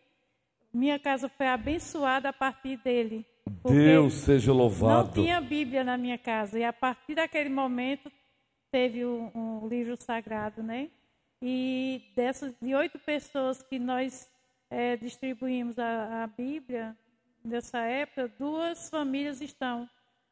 [0.73, 3.27] minha casa foi abençoada a partir dele.
[3.65, 5.09] Deus seja louvado.
[5.17, 6.59] Não tinha Bíblia na minha casa.
[6.59, 8.11] E a partir daquele momento
[8.71, 10.89] teve um, um livro sagrado, né?
[11.43, 14.29] E dessas de oito pessoas que nós
[14.69, 16.95] é, distribuímos a, a, Bíblia
[17.43, 19.89] nessa época, duas famílias estão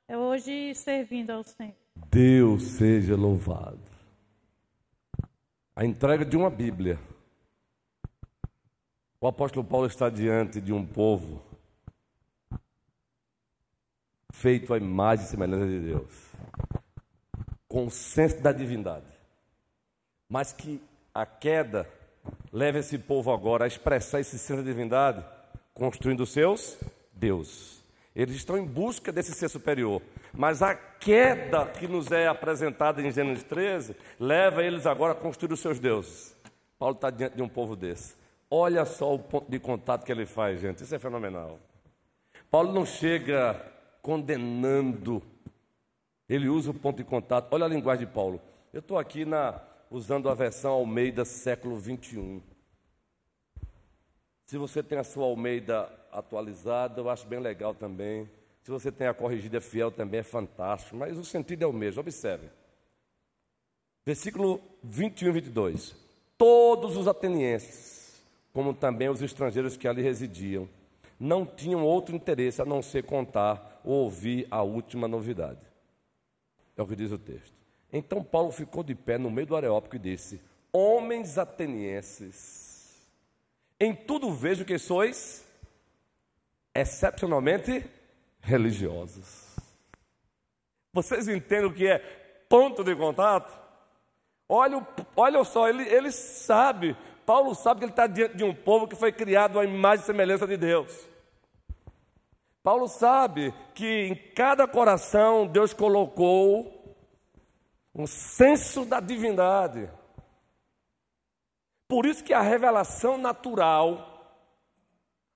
[0.07, 1.75] é, hoje servindo ao Senhor.
[2.11, 3.81] Deus seja louvado.
[5.75, 6.99] A entrega de uma Bíblia.
[9.21, 11.43] O apóstolo Paulo está diante de um povo
[14.31, 16.33] feito à imagem e semelhança de Deus,
[17.67, 19.07] com o senso da divindade,
[20.29, 20.81] mas que
[21.21, 21.89] a queda
[22.53, 25.25] leva esse povo agora a expressar esse senso da divindade,
[25.75, 26.79] construindo seus
[27.13, 27.83] deuses.
[28.15, 30.01] Eles estão em busca desse ser superior,
[30.33, 35.53] mas a queda que nos é apresentada em Gênesis 13 leva eles agora a construir
[35.53, 36.37] os seus deuses.
[36.79, 38.15] Paulo está diante de um povo desse.
[38.49, 40.85] Olha só o ponto de contato que ele faz, gente.
[40.85, 41.59] Isso é fenomenal.
[42.49, 43.61] Paulo não chega
[44.01, 45.21] condenando.
[46.29, 47.53] Ele usa o ponto de contato.
[47.53, 48.41] Olha a linguagem de Paulo.
[48.73, 49.61] Eu estou aqui na,
[49.91, 52.41] usando a versão Almeida século 21.
[54.47, 58.29] Se você tem a sua Almeida atualizada, eu acho bem legal também.
[58.63, 60.97] Se você tem a corrigida fiel, também é fantástico.
[60.97, 62.01] Mas o sentido é o mesmo.
[62.01, 62.49] Observe.
[64.05, 65.97] Versículo 21 e 22.
[66.37, 68.23] Todos os atenienses,
[68.53, 70.69] como também os estrangeiros que ali residiam,
[71.19, 75.61] não tinham outro interesse a não ser contar ou ouvir a última novidade.
[76.77, 77.58] É o que diz o texto.
[77.93, 80.41] Então Paulo ficou de pé no meio do areópago e disse:
[80.73, 83.09] Homens atenienses,
[83.81, 85.45] em tudo vejo que sois
[86.75, 87.85] excepcionalmente
[88.41, 89.57] religiosos.
[90.93, 91.99] Vocês entendem o que é
[92.49, 93.59] ponto de contato?
[94.49, 94.87] Olha,
[95.17, 96.97] olha só, ele, ele sabe
[97.29, 100.07] Paulo sabe que ele está diante de um povo que foi criado à imagem e
[100.07, 101.07] semelhança de Deus.
[102.63, 106.78] Paulo sabe que em cada coração Deus colocou
[107.99, 109.91] um senso da divindade.
[111.89, 114.39] Por isso que a revelação natural,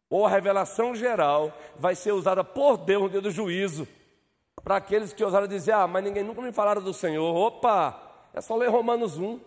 [0.08, 3.88] ou a revelação geral, vai ser usada por Deus no dia do juízo.
[4.62, 7.34] Para aqueles que ousaram dizer, ah, mas ninguém nunca me falaram do Senhor.
[7.34, 8.00] Opa,
[8.32, 9.40] é só ler Romanos 1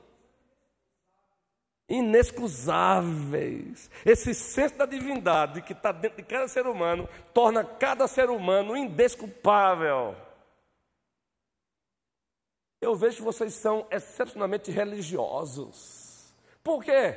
[1.87, 3.89] inexcusáveis.
[4.03, 8.75] Esse senso da divindade que está dentro de cada ser humano torna cada ser humano
[8.75, 10.17] indesculpável.
[12.85, 16.33] Eu vejo que vocês são excepcionalmente religiosos.
[16.63, 17.15] Por quê?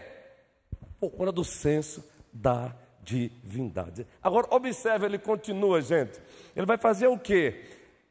[0.98, 4.06] Por conta do senso da divindade.
[4.22, 6.20] Agora, observe, ele continua, gente.
[6.54, 7.64] Ele vai fazer o quê?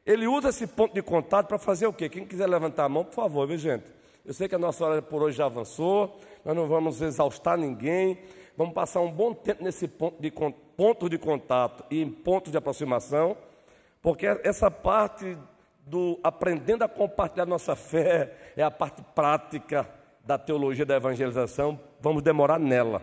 [0.06, 2.08] Ele usa esse ponto de contato para fazer o quê?
[2.08, 3.84] Quem quiser levantar a mão, por favor, viu, gente?
[4.24, 8.18] Eu sei que a nossa hora por hoje já avançou nós não vamos exaustar ninguém,
[8.56, 12.56] vamos passar um bom tempo nesse ponto de, ponto de contato e em ponto de
[12.56, 13.36] aproximação,
[14.00, 15.36] porque essa parte
[15.88, 19.88] do aprendendo a compartilhar nossa fé é a parte prática
[20.24, 23.02] da teologia da evangelização, vamos demorar nela.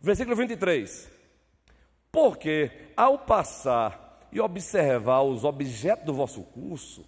[0.00, 1.10] Versículo 23.
[2.10, 7.06] Porque ao passar e observar os objetos do vosso curso,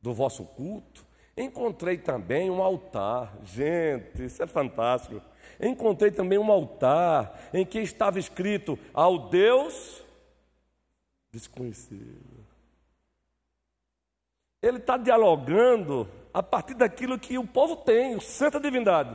[0.00, 1.04] do vosso culto,
[1.36, 5.22] Encontrei também um altar, gente, isso é fantástico.
[5.58, 10.04] Encontrei também um altar em que estava escrito ao Deus
[11.32, 12.41] desconhecido.
[14.62, 19.14] Ele está dialogando a partir daquilo que o povo tem, o centro da divindade.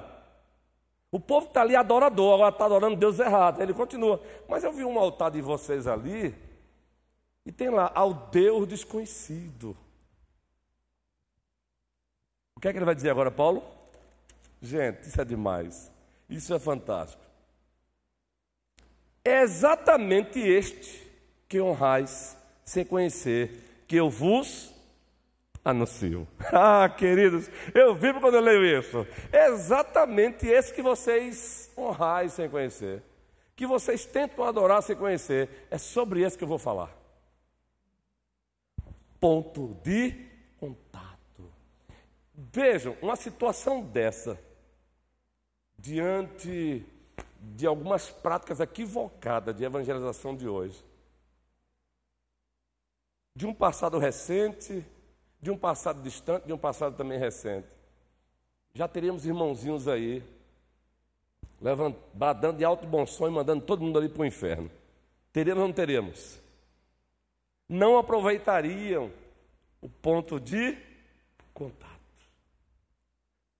[1.09, 3.61] O povo está ali adorador, agora está adorando Deus errado.
[3.61, 6.35] Ele continua, mas eu vi um altar de vocês ali,
[7.45, 9.75] e tem lá, ao Deus desconhecido.
[12.55, 13.63] O que é que ele vai dizer agora, Paulo?
[14.61, 15.91] Gente, isso é demais.
[16.29, 17.23] Isso é fantástico.
[19.23, 21.07] É exatamente este
[21.47, 24.73] que honrais sem conhecer, que eu vos
[25.69, 26.27] anuncio.
[26.53, 29.05] Ah, queridos, eu vivo quando eu leio isso.
[29.31, 33.03] É exatamente esse que vocês honrais sem conhecer,
[33.55, 35.67] que vocês tentam adorar sem conhecer.
[35.69, 36.95] É sobre esse que eu vou falar.
[39.19, 40.27] Ponto de
[42.39, 44.39] Vejam, uma situação dessa,
[45.75, 46.85] diante
[47.41, 50.85] de algumas práticas equivocadas de evangelização de hoje,
[53.35, 54.85] de um passado recente,
[55.41, 57.67] de um passado distante, de um passado também recente,
[58.73, 60.23] já teríamos irmãozinhos aí,
[62.13, 64.69] badando de alto bom som e mandando todo mundo ali para o inferno.
[65.33, 66.39] Teríamos ou não teríamos?
[67.67, 69.11] Não aproveitariam
[69.81, 70.77] o ponto de
[71.53, 71.97] contato.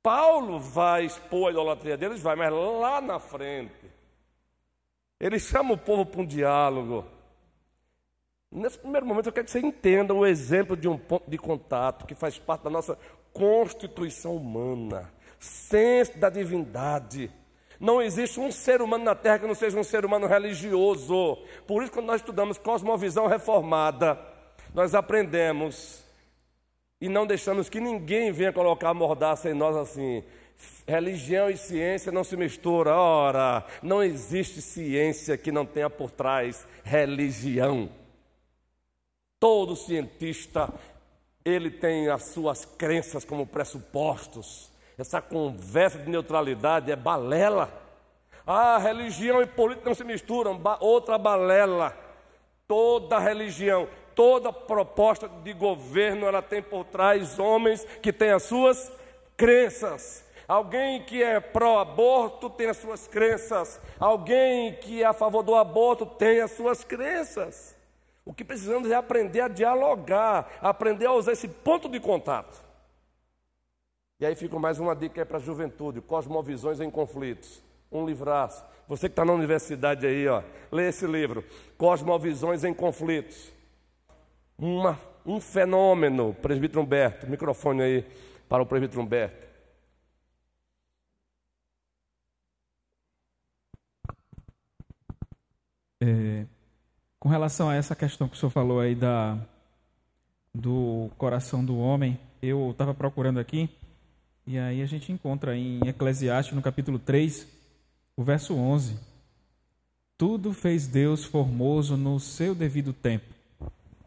[0.02, 3.74] Paulo vai expor a idolatria deles, vai, mas lá na frente,
[5.20, 7.06] ele chama o povo para um diálogo.
[8.52, 12.06] Nesse primeiro momento, eu quero que você entenda o exemplo de um ponto de contato
[12.06, 12.98] que faz parte da nossa
[13.34, 17.30] constituição humana, senso da divindade.
[17.80, 21.38] Não existe um ser humano na Terra que não seja um ser humano religioso.
[21.68, 24.18] Por isso, quando nós estudamos cosmovisão reformada,
[24.74, 26.04] nós aprendemos
[27.00, 30.24] e não deixamos que ninguém venha colocar a mordaça em nós assim.
[30.88, 32.94] Religião e ciência não se misturam.
[32.94, 37.90] Ora, não existe ciência que não tenha por trás religião.
[39.40, 40.74] Todo cientista,
[41.46, 44.72] ele tem as suas crenças como pressupostos.
[44.98, 47.72] Essa conversa de neutralidade é balela.
[48.46, 50.58] Ah, religião e política não se misturam.
[50.58, 51.96] Ba outra balela.
[52.68, 58.92] Toda religião, toda proposta de governo, ela tem por trás homens que têm as suas
[59.38, 60.26] crenças.
[60.48, 63.80] Alguém que é pró-aborto tem as suas crenças.
[64.00, 67.77] Alguém que é a favor do aborto tem as suas crenças.
[68.28, 72.62] O que precisamos é aprender a dialogar, aprender a usar esse ponto de contato.
[74.20, 77.64] E aí fica mais uma dica para a juventude: Cosmovisões em Conflitos.
[77.90, 78.66] Um livraço.
[78.86, 81.42] Você que está na universidade aí, ó, lê esse livro,
[81.78, 83.50] Cosmovisões em Conflitos.
[84.58, 88.06] Uma, um fenômeno, presbítero Humberto, microfone aí
[88.50, 89.48] para o presbítero Humberto.
[96.02, 96.46] É,
[97.20, 99.38] com relação a essa questão que o senhor falou aí da,
[100.54, 103.70] do coração do homem, eu estava procurando aqui,
[104.46, 107.48] e aí a gente encontra em Eclesiastes, no capítulo 3,
[108.16, 108.98] o verso 11.
[110.18, 113.34] Tudo fez Deus formoso no seu devido tempo.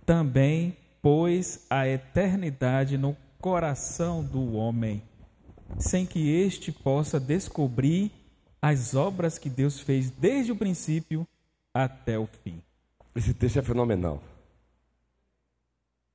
[0.07, 5.03] Também pôs a eternidade no coração do homem,
[5.79, 8.11] sem que este possa descobrir
[8.61, 11.27] as obras que Deus fez desde o princípio
[11.73, 12.61] até o fim.
[13.21, 14.23] Esse texto é fenomenal.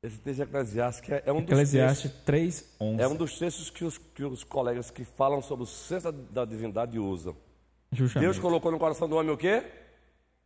[0.02, 3.02] Esse texto de Eclesiastes é, é um Eclesiastes dos textos, 3, 11.
[3.04, 6.44] É um dos textos que os, que os colegas que falam sobre o senso da
[6.46, 7.36] divindade usam.
[7.92, 8.26] Justamente.
[8.26, 9.64] Deus colocou no coração do homem o quê?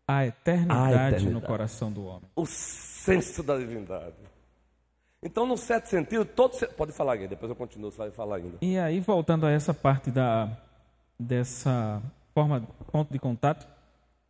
[0.05, 2.29] A eternidade, a eternidade, no coração do homem.
[2.35, 4.17] O senso da divindade.
[5.23, 8.57] Então, num certo sentido, todo pode falar aqui, depois eu continuo, você vai falar ainda.
[8.61, 10.57] E aí, voltando a essa parte da
[11.17, 12.01] dessa
[12.33, 13.65] forma ponto de contato,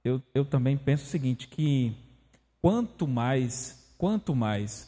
[0.03, 1.95] eu, eu também penso o seguinte, que
[2.62, 4.88] quanto mais, quanto mais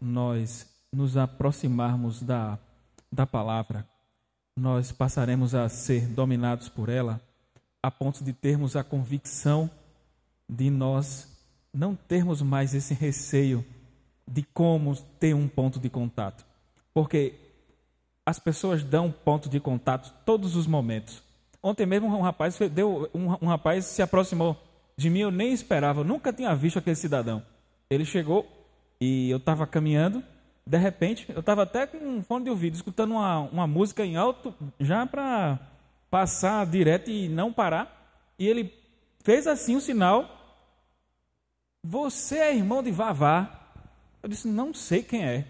[0.00, 2.58] nós nos aproximarmos da,
[3.10, 3.86] da palavra,
[4.56, 7.20] nós passaremos a ser dominados por ela,
[7.82, 9.70] a ponto de termos a convicção
[10.48, 11.36] de nós
[11.72, 13.64] não termos mais esse receio
[14.26, 16.44] de como ter um ponto de contato.
[16.94, 17.34] Porque
[18.24, 21.22] as pessoas dão ponto de contato todos os momentos.
[21.62, 24.56] Ontem mesmo um rapaz deu um, um rapaz se aproximou
[24.98, 27.42] de mim, eu nem esperava, eu nunca tinha visto aquele cidadão.
[27.90, 28.46] Ele chegou
[29.00, 30.22] e eu estava caminhando,
[30.66, 34.16] de repente, eu estava até com um fone de ouvido, escutando uma, uma música em
[34.16, 35.60] alto, já para
[36.10, 38.34] passar direto e não parar.
[38.38, 38.74] E ele
[39.22, 40.28] fez assim o um sinal:
[41.84, 43.48] Você é irmão de Vavá?
[44.20, 45.46] Eu disse: Não sei quem é.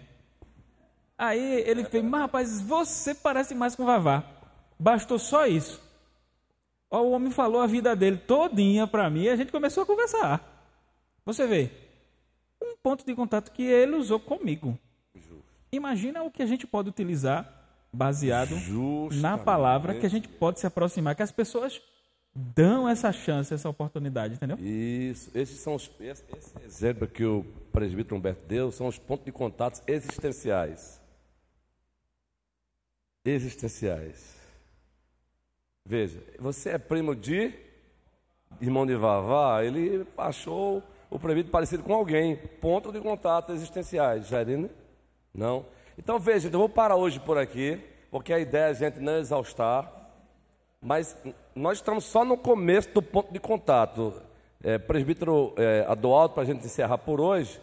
[1.17, 4.23] Aí ele fez: Mas rapaz, você parece mais com Vavá.
[4.77, 5.81] Bastou só isso.
[6.89, 10.57] O homem falou a vida dele todinha para mim e a gente começou a conversar.
[11.25, 11.69] Você vê,
[12.61, 14.77] um ponto de contato que ele usou comigo.
[15.13, 15.43] Justo.
[15.71, 17.53] Imagina o que a gente pode utilizar
[17.91, 19.21] baseado Justamente.
[19.21, 21.81] na palavra que a gente pode se aproximar, que as pessoas
[22.33, 24.57] dão essa chance, essa oportunidade, entendeu?
[24.59, 25.31] Isso.
[25.33, 29.31] Esses são os esse, esse exemplo que o presbítero Humberto deu são os pontos de
[29.31, 31.01] contato existenciais.
[33.25, 34.36] Existenciais.
[35.89, 37.53] Veja, você é primo de
[38.59, 42.35] irmão de Vavá, ele achou o proibido parecido com alguém.
[42.59, 44.27] Ponto de contato existenciais.
[44.27, 44.69] Jarina?
[45.33, 45.65] Não.
[45.97, 47.79] Então veja, eu vou parar hoje por aqui,
[48.11, 49.89] porque a ideia é a gente não exaustar.
[50.81, 51.15] Mas
[51.55, 54.13] nós estamos só no começo do ponto de contato.
[54.61, 55.85] É, presbítero é,
[56.33, 57.61] para a gente encerrar por hoje.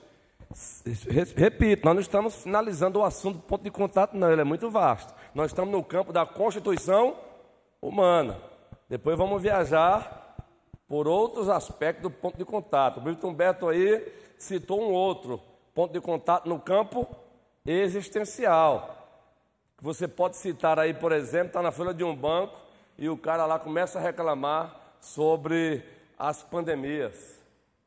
[1.37, 4.71] Repito, nós não estamos finalizando o assunto do ponto de contato, não, ele é muito
[4.71, 5.15] vasto.
[5.35, 7.19] Nós estamos no campo da Constituição
[7.87, 8.41] humana.
[8.89, 10.37] Depois vamos viajar
[10.89, 12.99] por outros aspectos do ponto de contato.
[12.99, 15.41] O Milton Humberto aí citou um outro
[15.75, 17.07] ponto de contato no campo
[17.67, 18.97] existencial.
[19.81, 22.55] Você pode citar aí, por exemplo, está na fila de um banco
[22.97, 25.85] e o cara lá começa a reclamar sobre
[26.19, 27.43] as pandemias.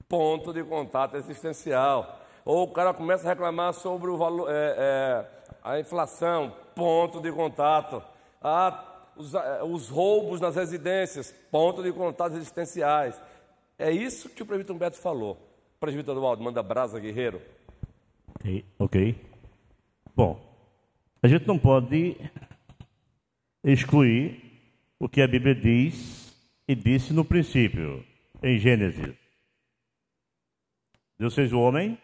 [0.07, 2.19] Ponto de contato existencial.
[2.45, 5.25] Ou o cara começa a reclamar sobre o valor, é, é,
[5.63, 6.53] a inflação.
[6.75, 8.01] Ponto de contato.
[8.41, 8.86] Ah,
[9.17, 13.21] os, eh, os roubos nas residências, ponto de contatos existenciais.
[13.77, 15.37] É isso que o presbítero Humberto falou.
[15.79, 17.41] Presbítero Eduardo, manda brasa, guerreiro.
[18.79, 19.15] Ok.
[20.15, 20.39] Bom,
[21.21, 22.17] a gente não pode
[23.63, 24.41] excluir
[24.99, 26.35] o que a Bíblia diz
[26.67, 28.03] e disse no princípio,
[28.41, 29.15] em Gênesis.
[31.19, 31.97] Deus fez o homem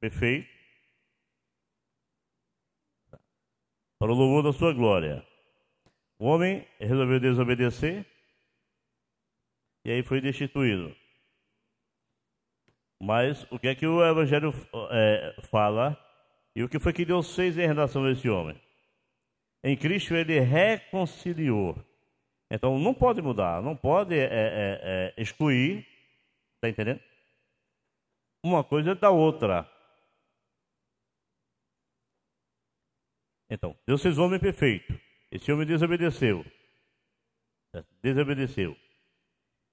[0.00, 0.55] perfeito
[4.06, 5.26] para o louvor da sua glória.
[6.16, 8.06] O homem resolveu desobedecer
[9.84, 10.94] e aí foi destituído.
[13.02, 14.54] Mas o que é que o Evangelho
[14.92, 15.98] é, fala
[16.54, 18.56] e o que foi que Deus fez em relação a esse homem?
[19.64, 21.76] Em Cristo ele reconciliou.
[22.48, 25.84] Então não pode mudar, não pode é, é, é excluir,
[26.54, 27.00] está entendendo?
[28.44, 29.68] Uma coisa da outra.
[33.48, 34.98] Então, Deus fez o homem perfeito.
[35.30, 36.44] Esse homem desobedeceu.
[38.02, 38.76] Desobedeceu.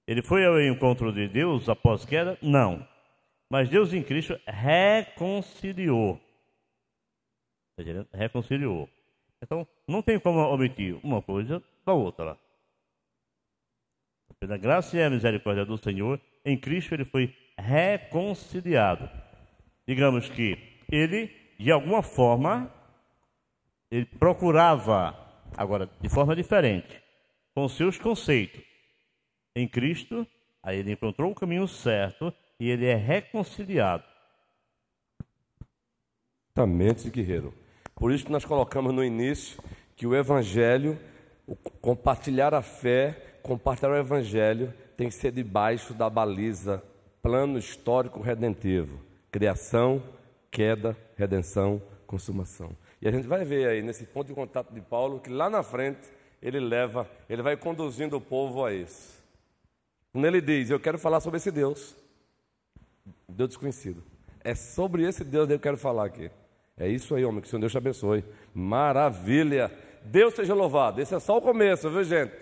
[0.06, 2.38] Ele foi ao encontro de Deus após queda?
[2.42, 2.86] Não.
[3.50, 6.20] Mas Deus em Cristo reconciliou.
[7.76, 8.88] Tá reconciliou.
[9.42, 12.38] Então, não tem como omitir uma coisa da outra.
[14.40, 19.08] Pela graça e a misericórdia do Senhor, em Cristo ele foi reconciliado.
[19.86, 20.58] Digamos que
[20.90, 22.72] ele, de alguma forma,
[23.96, 25.16] ele procurava,
[25.56, 27.00] agora de forma diferente,
[27.54, 28.60] com seus conceitos.
[29.54, 30.26] Em Cristo,
[30.60, 34.02] aí ele encontrou o caminho certo e ele é reconciliado.
[36.56, 37.54] Exatamente, guerreiro.
[37.94, 39.62] Por isso que nós colocamos no início
[39.94, 40.98] que o Evangelho,
[41.46, 46.82] o compartilhar a fé, compartilhar o Evangelho, tem que ser debaixo da baliza
[47.22, 48.98] plano histórico redentivo:
[49.30, 50.02] criação,
[50.50, 52.76] queda, redenção, consumação.
[53.04, 55.62] E a gente vai ver aí nesse ponto de contato de Paulo que lá na
[55.62, 56.08] frente
[56.40, 59.22] ele leva, ele vai conduzindo o povo a isso.
[60.10, 61.94] Quando ele diz, eu quero falar sobre esse Deus,
[63.28, 64.02] Deus desconhecido.
[64.42, 66.30] É sobre esse Deus que eu quero falar aqui.
[66.78, 68.24] É isso aí, homem, que o Senhor Deus te abençoe.
[68.54, 69.70] Maravilha.
[70.02, 70.98] Deus seja louvado.
[70.98, 72.32] Esse é só o começo, viu, gente?